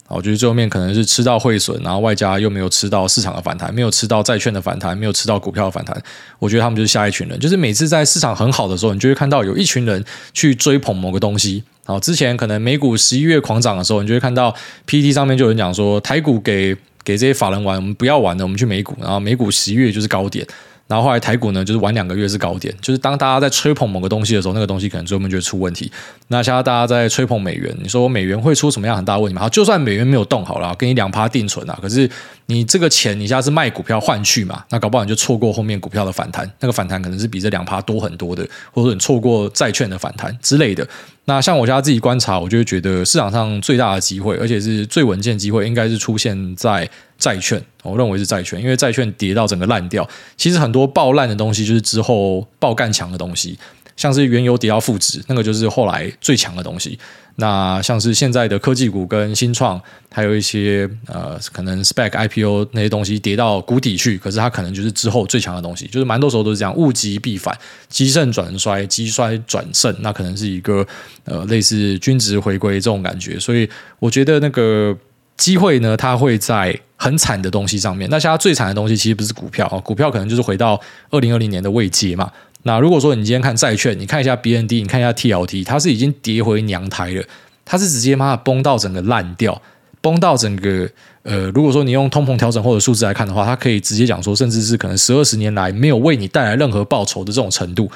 [0.07, 5.99] 我觉得最后面可能是吃到汇损，然后外加又没有吃到市场的反弹，没有吃到债券的反弹，没有吃到股票的反弹。
[6.37, 11.63] 我觉得他们就是下一群人，就是每次在市场很好的时候，你就会看到有一群人去追捧某个东西。
[11.85, 14.53] 好，之前可能美股十一月狂涨的时候，你就会看到
[14.87, 18.95] PT 上面就有人讲说，台股给给这些法人玩，我们不要玩了，我们去美股。
[18.99, 20.45] 然后美股十一月就是高点。
[20.87, 25.91] 然后后来台股呢，就是玩两个月是高点，就是当大家在吹捧某个东西的时候，那个东西可能最后面就会出问题。
[26.27, 29.41] 那现在大家在吹捧美元，你说美元会出什么样很大问题吗？
[29.41, 32.07] 好，就算美元没有动好了，给你两趴定存啊，可是
[32.45, 40.87] 你这个钱你现在是卖股票换去嘛，那搞不好你就错过后面股票的反弹，那个反弹可能是比这两趴多很多的，或者说你错过债券的反弹之类的。
[41.25, 47.61] 那像我家自己观察，我就觉得市场上最大的机会，而且是最稳健机会，应该是出现在债券。
[47.83, 50.07] 我认为是债券，因为债券跌到整个烂掉，
[50.37, 53.57] 其实很多爆烂的东西就是之后爆干强的东西。
[53.97, 56.99] 像是原油跌到负值，那个就是后来最强的东西。
[57.37, 65.85] 那像是现在的科技股跟新创，还有一些呃可能 SPAC IPO 那些东西跌到谷底去，可是它可能就是之后最强的东西。
[65.87, 67.53] 就是蛮多时候都是这样，物极必反，
[67.89, 70.85] 积盛转衰，积衰转盛，那可能是一个
[71.25, 73.37] 呃类似均值回归这种感觉。
[73.37, 73.69] 所以
[73.99, 74.97] 我觉得那个
[75.35, 78.09] 机会呢，它会在很惨的东西上面。
[78.09, 82.31] 那现在最惨的东西其实不是股票啊，股票可能就是回到二零二零年的位阶嘛。
[82.67, 87.23] 那如果说你今天看债券，你看一下 BND，你看一下 TLT，它是已经跌回娘胎了，
[87.63, 89.61] 它是直接妈的崩到整个烂掉，
[90.01, 90.89] 崩到整个
[91.21, 97.87] 呃，如果说你用通膨调整后的数字来看的话，它可以直接讲说，甚至是可能十二十年来没有为你带来任何报酬的这种程度。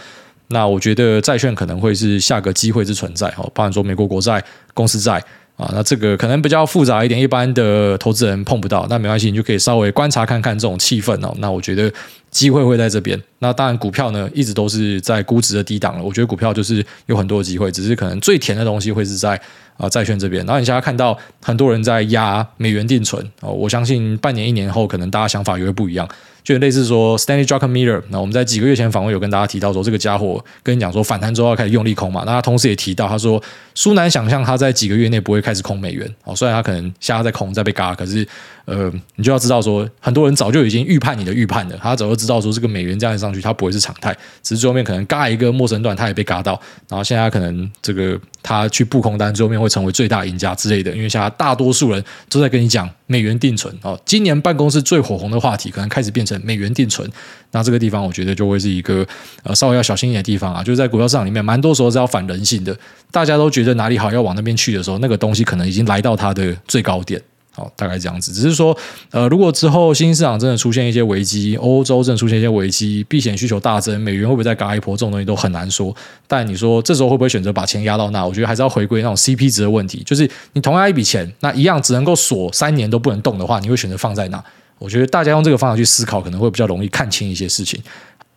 [0.50, 4.44] 那我觉得债券可能会是下个机会之存在哦，包含说美国国债、
[4.76, 5.24] 公司债。
[5.60, 11.36] 啊，那这个可能比较复杂一点，一般的投资人碰不到，那没关系，你就可以稍微观察看看这种气氛哦。
[11.40, 11.92] 那我觉得
[12.32, 13.22] 机会会在这边。
[13.40, 16.02] 那当然，股票呢一直都是在估值的低档了。
[16.04, 19.38] 我觉得股票就是有很多机会，只是可能最甜的东西会是在
[19.76, 20.46] 啊债券这边。
[20.46, 26.08] 然后你现在看到很多人在压美元定存哦，我相信半年一年后可能大家想法也会不一样。
[26.44, 33.42] 就类似说 Stanley Drucker Miller，那我们在几个月前访问有跟大家提到说，这个家伙跟你讲说反弹之后要开始用力空嘛，那他同时也提到他说，
[33.76, 36.10] 苏南想象他在几个月内不会开始空美元。
[36.24, 38.28] 哦，虽然他可能现在在空在被嘎，可是
[38.66, 53.76] 呃，你就要知道说，很多人早就已经预判你的预判了，他早就知道说这个美元这样上去，它不会是常态，只是最后面可能嘎一个陌生段，他也被嘎到，然后现在可能这个他去布空单，最后面会成为最大赢家之类的，因为现在大多数人都在跟你讲美元定存。
[53.82, 57.10] 哦，今年办公室最火红的话题可能开始变美元定存，
[57.52, 59.06] 那这个地方我觉得就会是一个
[59.44, 62.78] 呃稍微要小心一点的地方啊，就是在股票市场里面，蛮多时候是要反人性的。
[63.12, 67.22] 大家都觉得哪里好要往那边去的时候，那个东西可能已经来到它的最高点。
[67.52, 68.32] 好，大概这样子。
[68.32, 68.78] 只是说，
[69.10, 74.96] 呃，如果之后新兴市场真的出现一些危机，欧洲真的出现一些危机，避险需求大增，美元会不会再嘎一波？
[74.96, 75.94] 这种东西都很难说。
[76.28, 78.24] 但你说这时候会不会选择把钱压到那？
[78.26, 84.42] 我觉得还是要回归那种 CP 值的问题，就是你同样一笔钱，那一样只能够锁三年都不能动的话，你会选择放在哪？
[84.80, 87.80] 我觉得大家用这个方法去思考，可能会比较容易看清一些事情。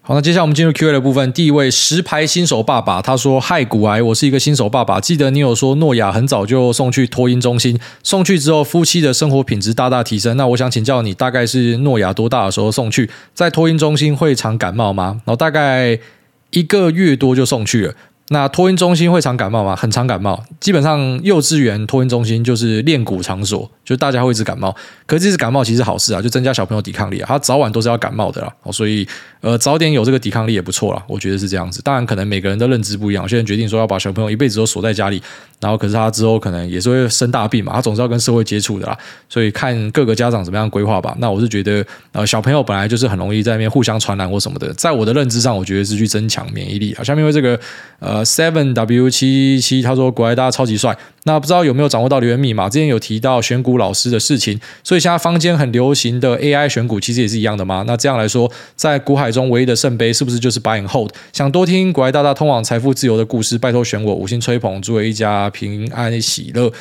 [0.05, 1.33] 好，那接下来我们进入 Q&A 的部分。
[1.33, 5.01] 第一位石牌新手爸爸他说：“嗨，骨癌，我是一个新手爸爸。
[5.01, 10.37] 记得你有说诺亚很早就送去托婴中心，送去之后夫妻的生活品质大大提升。
[10.37, 13.09] 那我想请教你，大概是诺亚多大的时候送去？
[13.33, 15.21] 在托婴中心会常感冒吗？
[15.25, 15.97] 然后大概
[16.51, 17.95] 一个月多就送去了。”
[18.33, 19.77] 那托婴中心会常感冒吗？
[19.77, 24.75] 很常感冒，基本上幼稚园托婴中心就是练骨场所，就大家会一直感冒。
[25.07, 27.27] 可是这次感冒其实好事啊，就增加小朋友抵抗力啊。
[27.29, 29.07] 他早晚都是要感冒的啦，所以
[29.43, 31.83] 呃早点有这个抵抗力也不错啦，我觉得是这样子。
[31.83, 35.23] 当然可能每个人的认知不一样，有些人决定说要把小朋友一辈子都锁在家里，
[35.61, 38.97] 然后可是他之后可能也是会生大病嘛，他总是要跟社会接触的啦。
[39.29, 41.15] 所以看各个家长怎么样规划吧。
[41.19, 47.05] 那我是觉得呃小朋友本来就是很容易在那边互相传染或什么的，在我的认知上，我觉得是去增强免疫力啊。
[47.05, 47.59] 下面为这个
[47.99, 49.11] 呃 Seven W。
[49.11, 50.97] 七七，他说：“国外大家超级帅。
[51.25, 52.69] 那不知道有没有掌握到留言密码？
[52.69, 57.85] 之前有提到选股老师的事情，所以现在坊间很流行的 AI 选股，其实也是一样的吗？
[57.87, 61.11] 那这样来说，在股海中唯一的圣杯，是不是就是 Buy and Hold？
[61.33, 66.73] 想多听国外大大通往财富自由的故事，拜托选我，五星吹捧，祝我一家平安喜乐。”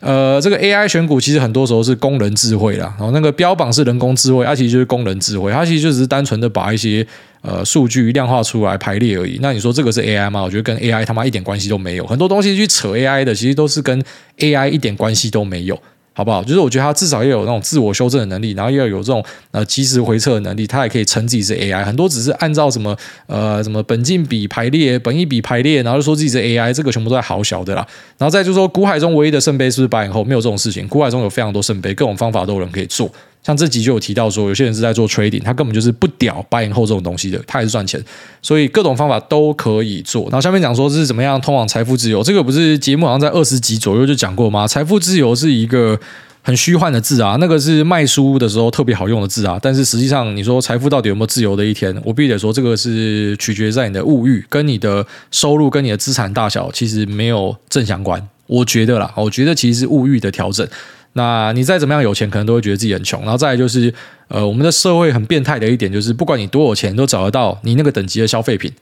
[0.00, 7.06] 呃，这个 AI 选股其实很多时候是工人智慧啦，然后那个标榜是人工智慧，它其实就是工人智慧，它其实就只是单纯的把一些
[7.42, 9.38] 呃数据量化出来排列而已。
[9.40, 10.42] 那你说这个是 AI 吗？
[10.42, 12.06] 我觉得跟 AI 他妈一点关系都没有。
[12.06, 14.02] 很多东西去扯 AI 的，其实都是跟
[14.38, 15.78] AI 一点关系都没有。
[16.12, 16.42] 好不好？
[16.42, 21.82] 就是我觉得他至少要有那种自我修正的能力，然后要有这种呃即时回撤的能力，他也可以称自己是 AI。
[21.82, 22.94] 很多只是按照什么
[23.26, 27.86] 呃什么本金比排列、本益比排列，然后就说自己是 AI，这个全部都在好小的啦。
[28.18, 30.26] 然后再就是说，古海中唯一的圣杯是不是 Buy and Hold？
[30.26, 33.10] 没有这种事情，古海中有非常多圣杯，各种方法都有人可以做。
[33.42, 38.02] 像这集就有提到说，有些人是在做 trading，他根本就是不屌 buy and hold 这种东西的，他也是赚钱，
[38.42, 40.24] 所以各种方法都可以做。
[40.24, 44.66] 然后下面讲说是怎么样通往财富自由，这个不是节目好像在二十集左右就讲过吗？
[44.66, 45.98] 财富自由是一个
[46.42, 51.94] 很虚幻的字啊，那个是卖书的时候特别好用的字啊，但是实际上你说财富到底有没有自由的一天？
[52.04, 60.68] 我必须得说，这个是取决在你的物欲跟你的收入跟你的资产大小其实没有正相关，我觉得啦，我觉得其实是物欲的调整。
[61.14, 63.20] 那你再怎么样有钱，可能都会觉得自己很穷。
[63.22, 63.92] 然后再就是，
[64.28, 68.72] 呃，我们的社会很变态的一点就是，不管你多有钱，都找得到你那个等级的消费品。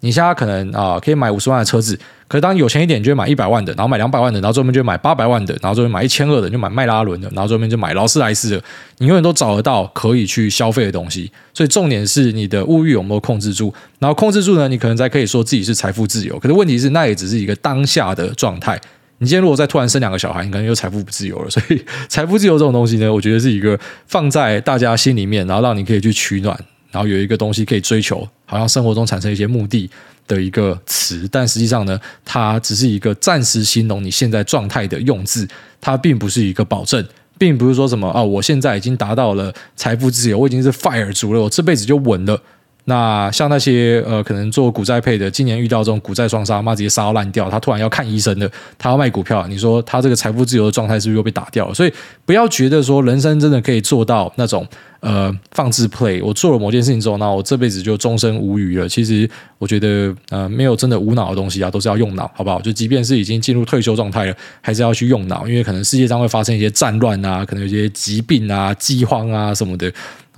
[0.00, 1.98] 你现在可能啊，可以买五十万的车子，
[2.28, 8.62] 可是当有钱一点，你就会买一百万的，然后买两百万的，然后最后面就买八百万的，然后最后买一千二的，就买迈拉伦的，然后最后面就买劳斯莱斯的。
[8.98, 11.28] 你永远都找得到可以去消费的东西。
[11.52, 13.74] 所以重点是你的物欲有没有控制住？
[13.98, 16.38] 然后控制住呢，你可能才可以说自己是财富自由。
[16.38, 18.80] 可是问题是，那也只是一个当下的状态。
[19.20, 21.50] 你今天如果再突然生两个小孩，你可能又财富不自由了。
[21.50, 26.56] 所以， 财富自由这种东西呢，我觉得是一个放在大家心里面，然后让你可以去取暖，
[26.92, 29.90] 然后有一个东西可以追求，好像生活中产生一些目的
[30.28, 31.28] 的一个词。
[31.32, 35.48] 但实际上呢，它只是一个暂时形容你现在状态的用字，
[35.80, 37.04] 它并不是一个保证，
[37.36, 42.40] 并不是说什么啊，我现在已经达到了财富自由，我已经是 fire 族了，我这辈子就稳了。
[42.88, 51.74] 那像那些呃，可能做股债配的，今年遇到这种股债双杀，妈直接杀到烂掉，他突然要看医生的，他要卖股票，你说他这个财富自由的状态是不是又被打掉了？
[51.74, 51.92] 所以
[52.24, 54.66] 不要觉得说人生真的可以做到那种。
[55.00, 58.88] 呃，放置 play，我做了某件事情之后，那我这辈子就终身无虞了。
[58.88, 62.60] 其实我觉得，呃，没有真的无脑的东西啊，都是要用脑，好不好？
[62.60, 69.88] 就即便是已经进入退休状态了，还是要去用脑，因为可能世界上会发生一些战乱啊，可能有些疾病啊、饥荒啊什么的。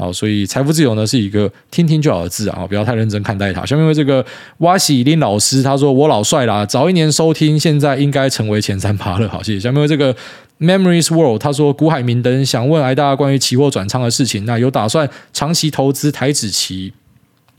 [0.00, 3.64] 好，所以财富自由呢是一个听听就好的字啊，不要太认真看待它。
[3.66, 4.24] 下面为这个
[4.58, 9.28] 挖喜林老师，他说我老帅啦，早一年收听，现在应该成为前三趴了。
[9.28, 9.60] 好，谢谢。
[9.60, 10.16] 下面为这个。
[10.60, 14.44] Memories World，他说：“股海明灯想问癌大关于期货转仓的事情。
[14.44, 16.92] 那有打算长期投资台指期？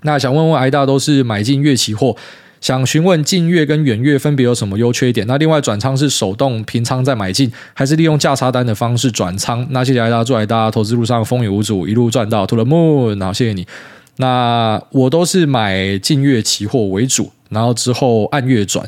[0.04, 2.16] 那想问问癌大都是买进月期货，
[2.62, 5.26] 想询问近月跟远月分别有什么优缺点？
[5.26, 9.66] 那另外转仓是手动平仓再买进，还是利用价差单的方式转仓？
[9.72, 13.20] 那谢谢大家，祝大家投资路上风雨无阻，一路赚到 to the moon。
[13.24, 13.68] 好，谢谢你。
[14.18, 18.88] 那我都是买近月期货为主，然后之后按月转，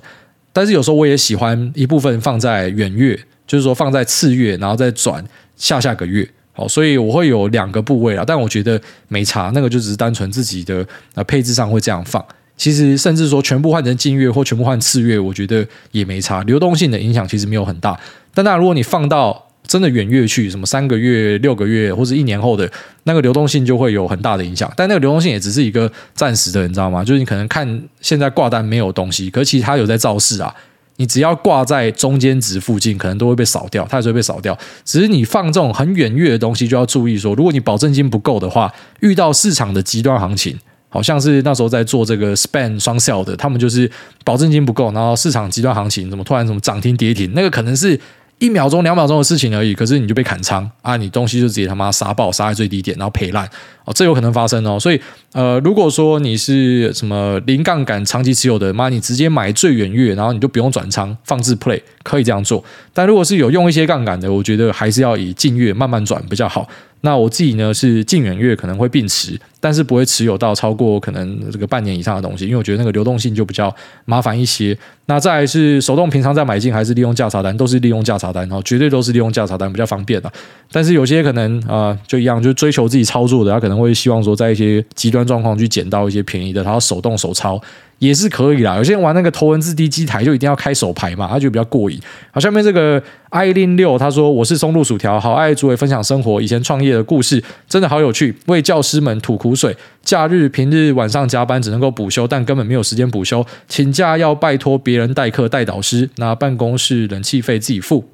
[0.51, 5.25] 但是有时候我也喜欢一部分放在远月，就是说放在次月，然后再转
[5.57, 6.29] 下下个月。
[6.51, 10.85] 好，所以我会有两个部位啊，但我觉得没差，那个就只是单纯自己的
[11.25, 12.23] 配置上会这样放。
[12.55, 17.99] 其实甚至说全部换成近月或全部换次月，我觉得也没差，流动性的影响其实没有很大。
[18.33, 22.69] 但那如果你放到真的远月去，什么三个月、六个月或者一年后的
[23.03, 24.71] 那个流动性就会有很大的影响。
[24.75, 27.03] 但那个流动性也只是一个暂时的，你知道吗？
[27.03, 30.53] 就是你可能看现在挂单没有东西，可是其实它有在造势啊。
[30.97, 34.55] 你只要挂在中间值附近，可能都会被扫掉，它也是会被扫掉。
[34.85, 40.55] 只是你放这种很远月的东西，就要注意说，如果你保证金不够的话，遇到市场的极端行情，
[40.93, 43.89] 好像是那时候在做这个 SPAN 双效的，他们就是
[44.23, 47.99] 保证金不够，然后市场极端行情，怎么突然什么涨停跌停，那个可能是。
[48.39, 50.97] 一秒钟、两秒钟的事情而已，可是你就被砍仓啊！
[50.97, 53.47] 你东西就直接他妈杀爆，杀在最低点，然后赔烂
[53.85, 54.77] 哦，这有可能发生哦。
[54.77, 54.99] 所以
[55.31, 62.61] 呃，如果说你是什么零杠杆长期持有的，妈，你直接买最远月，然后你就不用转仓，放置 play 可以这样做。
[62.91, 66.67] 但如果是有用一些杠杆的，我觉得还是要以近月慢慢转比较好。
[67.05, 73.73] 那我自己呢是近远月可能会并持，但是不会持有到超过可能这个半年以上的东西，因为我觉得那个流动性就比较
[74.05, 74.77] 麻烦一些。
[75.07, 80.31] 那再是手动平仓再买进，还是利用价差单，都是利用价差单，然后绝对都是利用价差单比较方便的。
[80.71, 87.61] 但是有些可能啊、就一样，就追求自己操作的，他可能会希望说在一些极端状况去捡到一些便宜的，然后手动手抄。
[88.03, 91.97] 也是可以啦，有些人玩那个头文字 D 机台就一定要开手牌嘛，他就比较过瘾。
[92.31, 99.73] 好，下面这个艾琳六他说，我是松露薯条，好爱诸位分享生活以前创业的故事，真的好有趣，为教师们吐苦水。
[100.01, 108.09] 假日平日晚上加班只能够补休，但根本没有时间补休，请假要拜托别人代课代导师，那办公室冷气费自己付。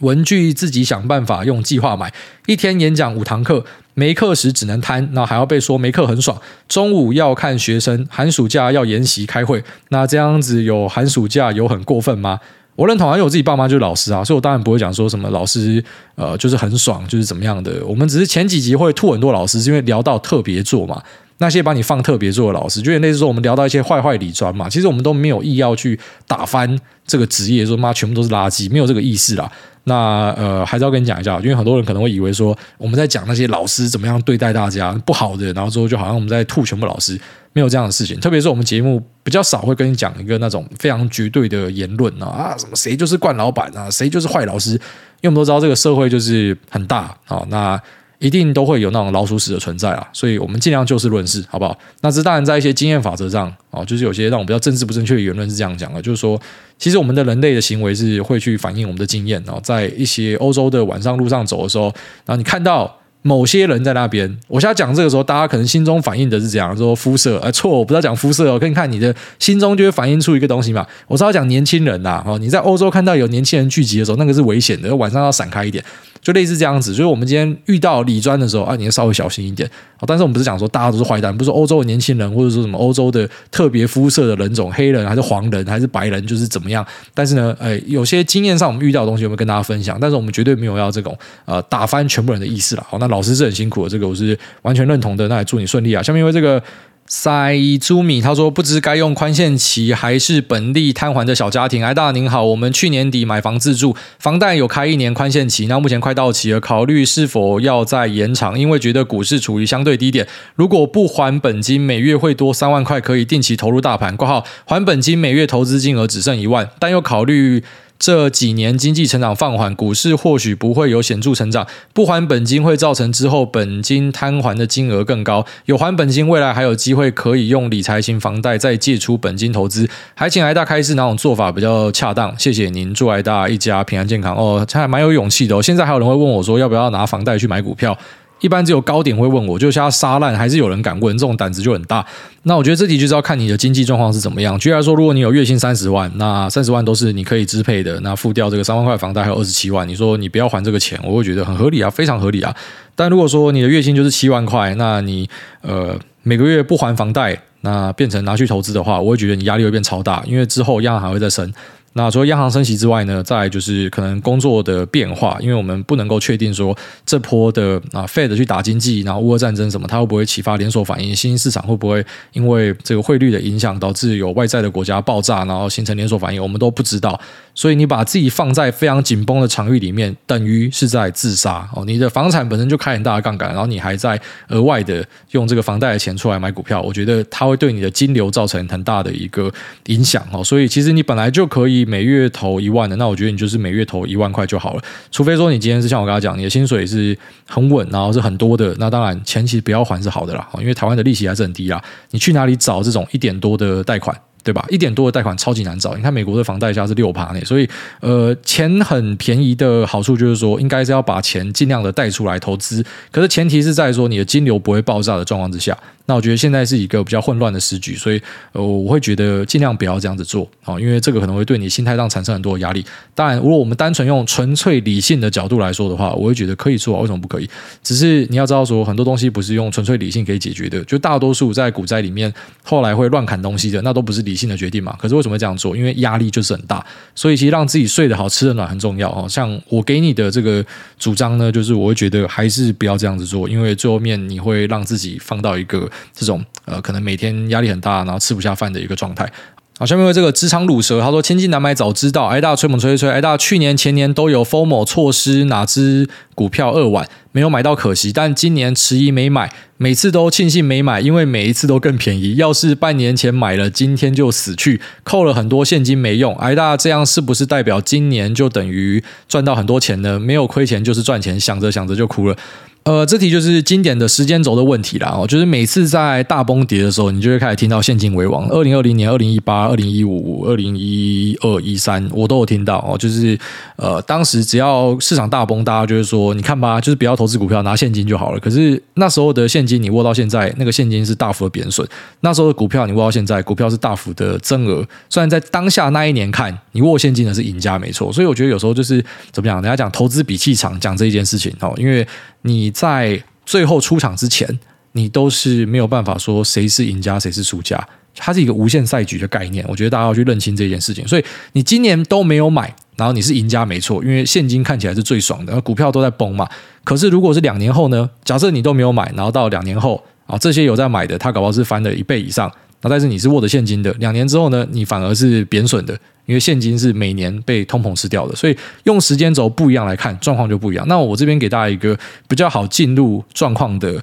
[0.00, 2.12] 文具自己想办法用计划买，
[2.46, 3.64] 一天演讲五堂课，
[3.94, 6.40] 没课时只能瘫，那还要被说没课很爽。
[6.68, 12.40] 中午要看学生，寒暑假要研习开会，那这样子有寒暑假有很过分吗？
[12.74, 15.84] 我认同啊，因为我自己爸妈就是老师啊，所以我当然不会讲说什么老师
[16.14, 17.84] 呃就是很爽就是怎么样的。
[17.84, 21.02] 我们只是前几集会吐很多老师，是因为聊到特别做嘛。
[21.38, 29.50] 那些把你放特别做的老师，就类似说我们聊到一些坏坏理专嘛，其实我们都没有意要去打翻这个职业，说妈全部都是垃圾，没有这个意思啦。
[29.84, 37.18] 那呃，还是要跟你讲一下，因为很多人可能会以为说我们在讲那些老师怎么样对待大家不好的，然后之后就好像我们在吐全部老师，
[37.52, 38.18] 没有这样的事情。
[38.20, 44.78] 特别是我们节目比较少会跟你讲一个那种非常绝对的言论啊，啊什么谁就是惯老板啊，谁就是坏老师，因
[45.22, 47.80] 为我们都知道这个社会就是很大啊，那。
[48.18, 51.76] 一定都会有那种老鼠屎的存在啊，所以我们尽量就事论事，好不好？
[52.02, 56.40] 那这当然在一些经验法则上哦，就是有些让我比较政治不正确的言论是这样讲的，就是说，
[56.78, 61.84] 其实我们的人类的行为是会去反映我们的经验，然后在一些欧洲的晚上路上走的时候，
[62.24, 62.98] 然后你看到。
[63.24, 70.84] 某些人在那边，我现在讲这个时候，大家可能心中反映的是这样说肤色，哎，错，我不是要讲肤色哦，可以看你的心中就会反映出一个东西嘛。
[71.06, 75.84] 我是要讲年轻人呐，哦，你在欧洲看到有年轻人聚集的时候，那个是危险的，晚上要闪开一点，
[76.22, 76.94] 就类似这样子。
[76.94, 79.70] 所以我们今天遇到理专的时候啊，你要稍微小心一点。
[80.06, 86.84] 但是我们不是讲说大家都是坏蛋，不是欧洲的年轻人，或者说什么欧洲的特别肤色的人种，黑人还是黄人还是白人，就是怎么样。
[87.12, 89.98] 但是呢，哎，有些经验上我们遇到的东西，我们跟大家分享。
[90.00, 92.86] 但是我们绝对没有要这种呃打翻全部人的意思了。
[92.88, 95.28] 好，那老师是很辛苦的，这个我是完全认同的。
[95.28, 96.02] 那也祝你顺利啊。
[96.02, 96.62] 下面因为这个。
[97.06, 114.16] 塞朱米他说：“不知该用宽限期还是本利摊还的小家庭，哎大您好，我们去年底买房自住，房贷有开一年宽限期，那目前快到期了，考虑是否要再延长，因为觉得股市处于相对低点，如果不还本金，每月会多三万块，可以定期投入大盘。
[114.16, 117.62] 挂号还本金，每月投资金额只剩一万，但又考虑。”
[118.02, 121.64] 这几年经济成长放缓，股市或许不会有显著成长。
[121.94, 125.46] 不还本金会造成之后本金摊还的金额更高。
[125.66, 129.88] 有还本金，未来还有机会可以用理财型房贷再借出本金投资。
[130.16, 132.36] 还请艾大开示哪种做法比较恰当？
[132.36, 134.34] 谢谢您，祝艾大一家平安健康。
[134.34, 135.62] 哦，他还蛮有勇气的哦。
[135.62, 137.96] 现在还有人会问我说，要不要拿房贷去买股票？
[138.42, 142.04] 一般只有高点会问我，就像杀烂，还是有人敢问，这种胆子就很大。
[142.42, 144.58] 那我觉得这题就是要看你的经济状况是怎么样。
[144.58, 152.54] 举例来说，如果你有月薪三十万，那三十万都是你可以支配的，那付掉这个三万块房贷还有二十七万，你说你不要还这个钱，我会觉得很合理啊，非常合理啊。
[152.94, 155.28] 但如果说你的月薪就是七万块，那你
[155.60, 161.52] 呃每个月不还房贷，那变成拿去投资的话，我会觉得你压力会变超大，因为之后央行还会再升。
[161.94, 166.74] 那除了央行升息之外呢，再就是可能工作的变化，因为我们不能够确定说
[167.04, 171.14] 这波的啊 Fed 去打经济，然后乌俄战争什么，它会不会启发连锁反应？
[171.14, 176.42] 新兴市场会不会因为这个汇率的影响导致有外在的国家爆炸，然后形成连锁反应？
[176.42, 177.20] 我们都不知道。
[177.54, 181.84] 所以你把自己放在非常紧绷的场域里面，等于是在自杀哦。
[181.84, 184.18] 你的房产本身就开很大的杠杆，然后你还在
[184.48, 189.52] 额外的用这个房贷的钱出来买股票，我觉得它会对你的金流造成很大的一个
[189.88, 190.42] 影响哦。
[190.42, 191.81] 所以其实你本来就可以。
[191.84, 194.82] 每月投一万的，那我觉得你就是每月投一万块就好了。
[195.10, 197.16] 除非说你今天是像我刚才讲，你的薪水是
[197.46, 200.48] 很稳，然后是很多的，那当然前期不要还是好的啦。
[200.58, 201.82] 因为台湾的利息还是很低啦。
[202.10, 204.16] 你去哪里找这种一点多的贷款？
[204.44, 204.66] 对吧？
[204.68, 205.94] 一点多的贷款超级难找。
[205.94, 207.68] 你看美国的房贷价是六趴呢，所以
[208.00, 212.84] 呃，钱很便宜的好处就是说，应该是要把钱尽量的贷出来投资。
[213.12, 215.78] 可是前提是在说你的金流不会爆炸的状况之下。
[216.12, 218.20] 那我觉得现在是一个比较混乱的时局，所以
[218.52, 222.84] 呃，我会觉得尽量不要这样子做啊，因为这个可能会对你心态上产生很多压力。
[223.14, 227.48] 当然，如果我们单纯用纯粹理性的角度来说的话，我会觉得可以做，为什么不可以？
[227.82, 230.84] 只是你要知道说，很多东西不是用纯粹理性可以解决的。
[230.84, 232.30] 就大多数在股灾里面
[232.62, 234.94] 后来会乱砍东西的，那都不是理性的决定嘛。
[235.00, 235.74] 可是为什么这样做？
[235.74, 236.84] 因为压力就是很大，
[237.14, 239.26] 所以其实让自己睡得好、吃得暖很重要哦。
[239.26, 240.62] 像我给你的这个
[240.98, 249.30] 主张呢，就是我会觉得还是不要这样子做，因为最后面你会让自己放到一个这种呃，可能每天压力很大，然后吃不下饭的一个状态。
[249.78, 262.36] 好，下面为这个职场鲁蛇，他说：“千金难买早知道，挨大吹猛吹吹，挨大去年前年都有 FOMO 错失哪支股票二晚没有买到可惜，但今年迟疑没买，每次都庆幸没买，因为每一次都更便宜。
[262.36, 266.36] 要是半年前买了，今天就死去，扣了很多现金没用。
[266.36, 270.20] 挨大这样是不是代表今年就等于赚到很多钱呢？
[270.20, 272.36] 没有亏钱就是赚钱，想着想着就哭了。”
[272.84, 275.14] 呃，这题就是经典的时间轴的问题啦。
[275.16, 278.48] 哦，就是每次在大崩跌的时候，你就会开始听到现金为王。
[278.48, 282.98] 二零二零年、二零一八、二零一五、二零一二、一三，我都有听到哦。
[282.98, 283.38] 就是
[283.76, 288.40] 呃，当时只要市场大崩，大家就会说，你看吧，就是不要投资股票，拿现金就好了。
[288.40, 291.86] 可是那时候的现金，你握到现在，那个现金是大幅的贬损；
[292.20, 294.84] 那时候的股票，你握到现在，股票是大幅的增额。
[295.08, 298.12] 虽然在当下那一年看，你握现金的是赢家，没错。
[298.12, 302.04] 所以我觉得有时候就是怎么讲，人家讲投资比气场，讲这一件事情哦，因为。
[302.44, 304.58] 你在最后出场之前，
[304.92, 307.86] 你都是没有办法说谁是赢家，谁是输家。
[308.14, 311.06] 它是一个无限赛局的概念，我觉得大家要去认清这件事情。
[311.08, 316.46] 所以你今年都没有买，然后你是赢家没错，因为现金看起来是最爽的，股票都在崩嘛。
[316.84, 318.10] 可是如果是两年后呢？
[318.22, 322.52] 假设你都没有买，然后到两年后啊，这些有在买的，他搞不好是翻了一倍以上。
[322.82, 325.98] 那但是你是握着现金的，两年之后呢，你反而是贬损的。
[326.24, 330.86] 因为现金是每年被通膨吃掉的，所以用时间轴不一样来看，状况就不一样。
[330.86, 334.00] 那我这边给大家一个比较好进入状况的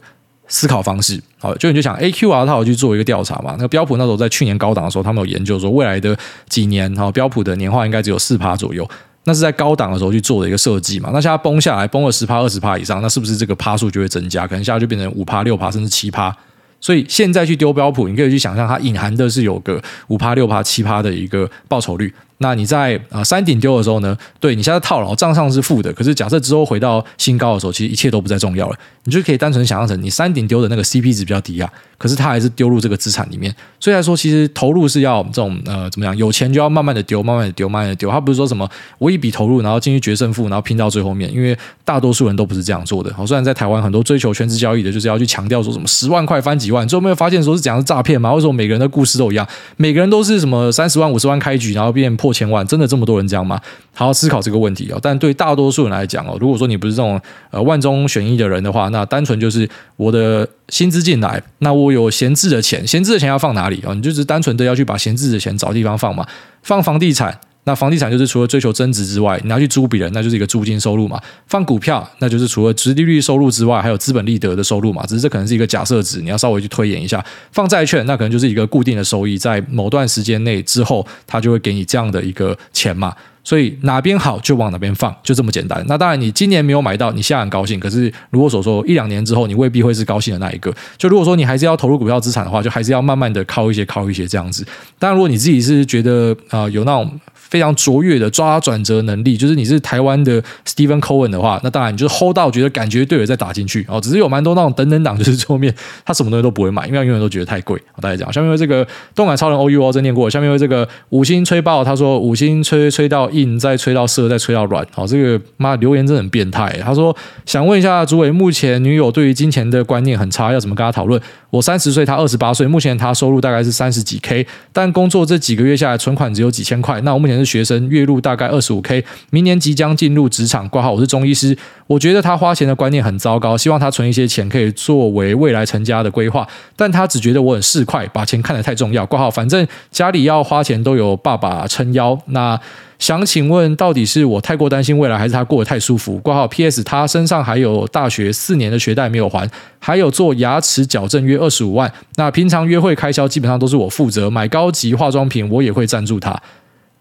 [0.50, 3.52] 思考方式，好，就你就想 AQR 它有去做一个调查嘛？
[3.52, 6.16] 那个标普那时候在去年高档的时候，他们有研究说未来的
[6.50, 8.86] 几年，哈，标普的年化应该只有四趴左右。
[9.24, 11.10] 那是在高档的时候去做的一个设计嘛？
[11.14, 14.46] 那现在崩下来，崩了十趴、二十趴以上，那是不是这个趴数就会增加？
[14.46, 16.36] 可能现在就变成五趴、六趴，甚至七趴。
[16.82, 22.14] 所以现在去丢标普，你可以去想象，它隐含的是有个五趴、六趴、七趴的一个报酬率。
[22.42, 24.18] 那你在啊山顶丢的时候呢？
[24.40, 25.92] 对，你现在套牢，账上是负的。
[25.94, 28.76] 可是假设之后回到新高的时候，其实一切都不再重要了。
[29.04, 33.54] 你就可以单纯想象成，你山顶丢的那个 CP 值比较低啊，可是它还是丢入这个资产里面。
[33.80, 36.16] 所以来说，其实投入是要这种呃怎么样？
[36.16, 38.10] 有钱就要慢慢的丢，慢慢的丢，慢慢的丢。
[38.10, 38.70] 它不是说什么
[39.00, 41.34] 我一笔投入，然后进去决胜负，然后拼到最后面。
[41.34, 43.14] 因为大多数人都不是这样做的。
[43.14, 48.34] 好，虽然在台湾很多追求全职交易的，就是要去强调说什么十万块翻几万，最后没有发现说是讲的是诈骗吗？
[48.34, 49.48] 为什么每个人的故事都一样？
[49.78, 53.60] 每个人都是什么三十万、五十万开局，然后变破千万，真的这么多人这样吗？
[53.94, 55.00] 好好思考这个问题哦。
[55.02, 57.20] 但对大多数人来讲哦，如果说你不是这种
[57.52, 63.94] 呃万中选一的人的话，那单纯就是我的薪资进来，那我有闲置的钱，闲置的钱要放哪里啊？
[63.94, 66.28] 你就是单纯的要去把闲置的钱找地方放嘛，
[66.64, 67.40] 放房地产。
[67.70, 71.22] 那房地产就是除了追求增值之外，你要去租别人，那就是一个租金收入嘛。
[71.46, 75.06] 放股票，那就是除了殖利率收入之外，还有资本利得的收入嘛。
[75.06, 77.24] 只是这可能是一个假设值，你要稍微去推演一下。
[77.52, 83.14] 放债券，那可能就是一个固定的收益，在某段时间内之后，它就会给你这样的一个钱嘛。
[83.44, 85.84] 所以哪边好就往哪边放，就这么简单。
[85.88, 87.80] 那当然，你今年没有买到，你现在很高兴。
[87.80, 90.74] 可是如果所说一两年之后，你未必会是高兴的那一个。
[90.98, 94.66] 就如果说你还是要投入股票资产的话，就还是要慢慢的靠一些，靠一些这样子。
[94.98, 97.20] 当然，如果你自己是觉得啊、有那种。
[97.50, 104.00] 非常卓越的抓转折能力，就是你是台湾的 Stephen Cohen 的话，那当然你就是 hold 到觉得感觉对了再打进去哦。
[104.00, 105.74] 只是有蛮多那种等等档，就是后面
[106.06, 107.82] 他什么东西都不会买，因为他永远都觉得太贵。
[108.00, 114.86] 大概讲，下面为这个动感超人 O U O 真念过，下面为这个五星吹爆，他说五星吹吹到硬，再吹到色，再吹到软。
[114.92, 116.80] 好，这个妈留言真的很变态。
[116.84, 117.16] 他说
[117.48, 121.20] 想问一下主委，目前女友对于金钱的观念很差，要怎么跟他讨论？
[121.50, 127.02] 我三十岁，他二十八岁，目前他收入大概是三十几 K，但工作这几个月下来存款只有几千块。
[127.02, 127.39] 那我目前。
[127.46, 131.58] 学生，月入大概二十五 K，明年即将进入职场，挂号我是中医师。
[131.88, 139.06] 我觉得他花钱的观念很糟糕，希望他存一些钱可以作为未来成家的规划，但他只觉得我很市侩，把钱看得太重要。
[139.06, 142.20] 挂号，反正家里要花钱都有爸爸撑腰。
[142.28, 142.60] 那
[143.00, 146.18] 想请问，到底是我太过担心未来，还是他过得太舒服？
[146.20, 146.48] 挂号。
[146.48, 146.84] P.S.
[146.84, 151.92] 他身上还有大学四年的学贷没有还，还有做牙齿矫正约二十五万。
[152.16, 156.40] 那平常约会开销基本上都是我负责，买高级化妆品我也会赞助他。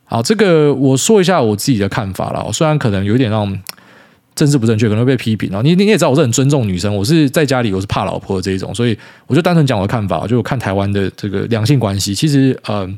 [0.08, 2.50] 好，这个我说一下我自己的看法了。
[2.52, 3.58] 虽然可能有点那种。
[4.38, 5.60] 政治不正确，可能会被批评啊！
[5.64, 8.96] 你你也知道，我是很尊重女生，我是在家里我是怕老婆的这一种，所以
[9.26, 12.88] 我就单纯讲我的看法，就看台湾的这个两性关系，其实呃，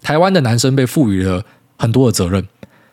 [0.00, 1.44] 台湾的男生被赋予了
[1.76, 2.42] 很多的责任，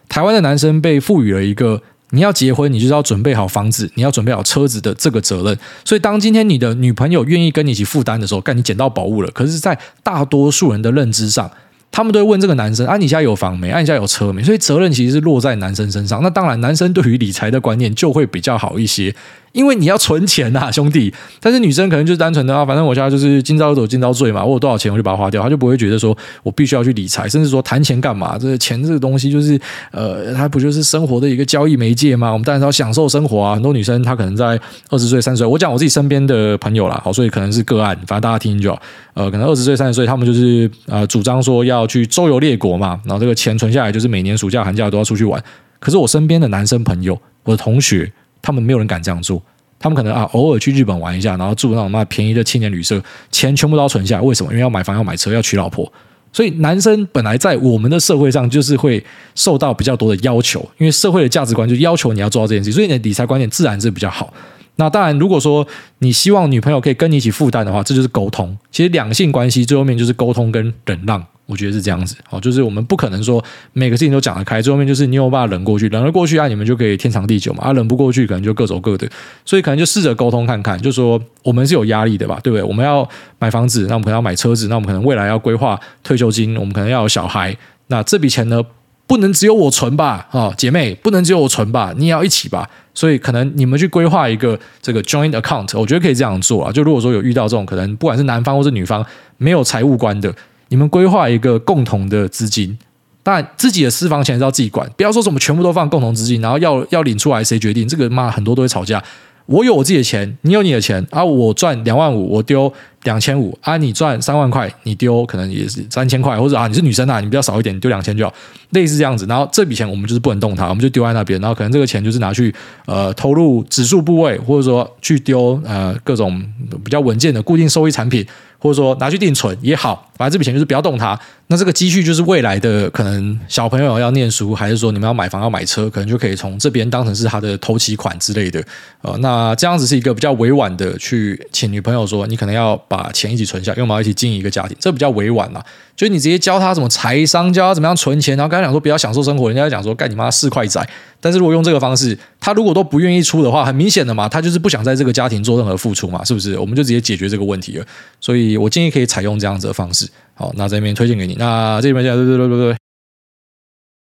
[0.09, 9.31] 台湾的男生被赋予了一个你要结婚，你就是要准备好房子，你要准备好车子的这个责任，所以当今天你的女朋友愿意跟你一起负担的时候，干你捡到宝物了。
[9.31, 11.49] 可是，在大多数人的认知上，
[11.91, 13.71] 他们都会问这个男生：“啊，你家有房没？
[13.71, 16.21] 啊，你家有车没？”所以责任其实是落在男生身上。
[16.21, 19.13] 那当然，男生对于理财的观念就会比较好一些。
[19.57, 21.11] 因为你要存钱呐，兄弟。
[21.41, 28.37] 但是女生可能就是单纯的啊，反正我现在就是今朝有酒今朝醉嘛，我有多少钱我就把它花掉，她就不会觉得说我必须要去理财，甚至说谈钱干嘛？
[28.37, 29.59] 这个钱这个东西就是
[29.91, 32.31] 呃，它不就是生活的一个交易媒介吗？
[32.31, 33.55] 我们当然要享受生活啊。
[33.55, 38.79] 很多女生她可能在二十岁、三十岁，我讲我自己身边的朋友啦，好，所以可能是个案，反正大家听就好。
[39.15, 45.43] 呃，可能二十岁、三十岁，他们就是呃主张说要去周游列国嘛，然后这个钱存下来，就是每年暑假、寒假都要出去玩。
[45.79, 48.11] 可是我身边的男生朋友，我的同学。
[48.47, 49.43] 他们没有人敢这样做，
[49.77, 54.21] 他们可能啊偶尔去日本玩一下，然后住那种那便宜的青年旅社，钱全部都要存下来。
[54.21, 54.49] 为什么？
[54.51, 55.91] 因为要买房、要买车、要娶老婆。
[56.31, 59.03] 所以男生本来在我们的社会上就是会
[59.35, 64.33] 受到比较多的要求，因为社会的价值观就要求你要做到这件事，所以你的理财观念自然是比较好。
[64.77, 65.67] 那当然，如果说
[65.99, 68.57] 你希望女朋友可以跟你一起负担的话，这就是沟通。
[68.71, 71.23] 其实两性关系最后面就是沟通跟忍让。
[71.47, 79.07] 我觉得是这样子，好，就是我们不可能说每个事情都讲得开，最后面就是你有办法忍过去，忍得过去啊，你们就可以天长地久嘛，啊，忍不过去可能就各走各的，
[79.45, 82.63] 所以可能就试着沟通看看，就说我们是有压力的吧，对不对？
[82.63, 83.07] 我们要
[83.39, 87.55] 买房子，那我们可能要买车子，那我们可能未来要规划退休金，我们可能要有小孩，
[87.87, 88.61] 那这笔钱呢，
[89.07, 99.03] 不能只有我存吧，啊，姐妹，不能只有我存吧，你也要一起吧，所以可能你们去规划一个这个 joint account，我觉得可以这样做啊，就如果说有遇到这种可能，不管是男方或是女方
[99.37, 100.33] 没有财务观的。
[100.69, 102.77] 你们规划一个共同的资金，
[103.23, 107.87] 当然自己的私房钱是要自己管，不要说什么全部都放共同资金，然后要要领出来谁决定？
[107.87, 109.01] 这个嘛，很多都会吵架。
[109.47, 112.71] 我有我自己的钱，你有你的钱啊，我赚两万五，我丢
[113.03, 118.33] 两千五啊，你赚三万块，你丢可能也是三千块，或者啊，你是女生啊，你比较少一点，你丢两千就好，
[118.71, 119.25] 类似这样子。
[119.25, 122.53] 然后这笔钱我们就是不能动它，我们就丢在那边，然后可能这个钱就是拿去
[122.85, 126.43] 呃投入指数部位，或者说去丢呃各种
[126.83, 128.25] 比较稳健的固定收益产品。
[128.59, 131.19] 或者说拿去定存也好，反正这笔钱就是不要动它。
[131.49, 138.61] 那这个积蓄就是未来的可能小朋友要念书，还是说你们要买房要买车，可能就可以从这边当成是他的头期款之类的。
[139.01, 145.63] 呃，那这样子是一个比较委婉的去请女朋友说，你可能要把钱一起存下，因为我们要一起经营一个家庭，这比较委婉啦。
[145.95, 150.85] 就是你直接教他怎么财商，教他怎么样存钱，然后跟他讲说不要享受生活，人家讲说干你妈四块仔。
[151.19, 156.57] 但是如果用这个方式，他如果都不愿意出的话，很明显的嘛，他就是不想在这个家庭做任何付出嘛，是不是？
[156.57, 157.85] 我们就直接解决这个问题了。
[158.21, 160.07] 所以我建议可以采用这样子的方式。
[160.35, 161.35] 好，那这边推荐给你。
[161.39, 162.76] 那这边讲对对对对对。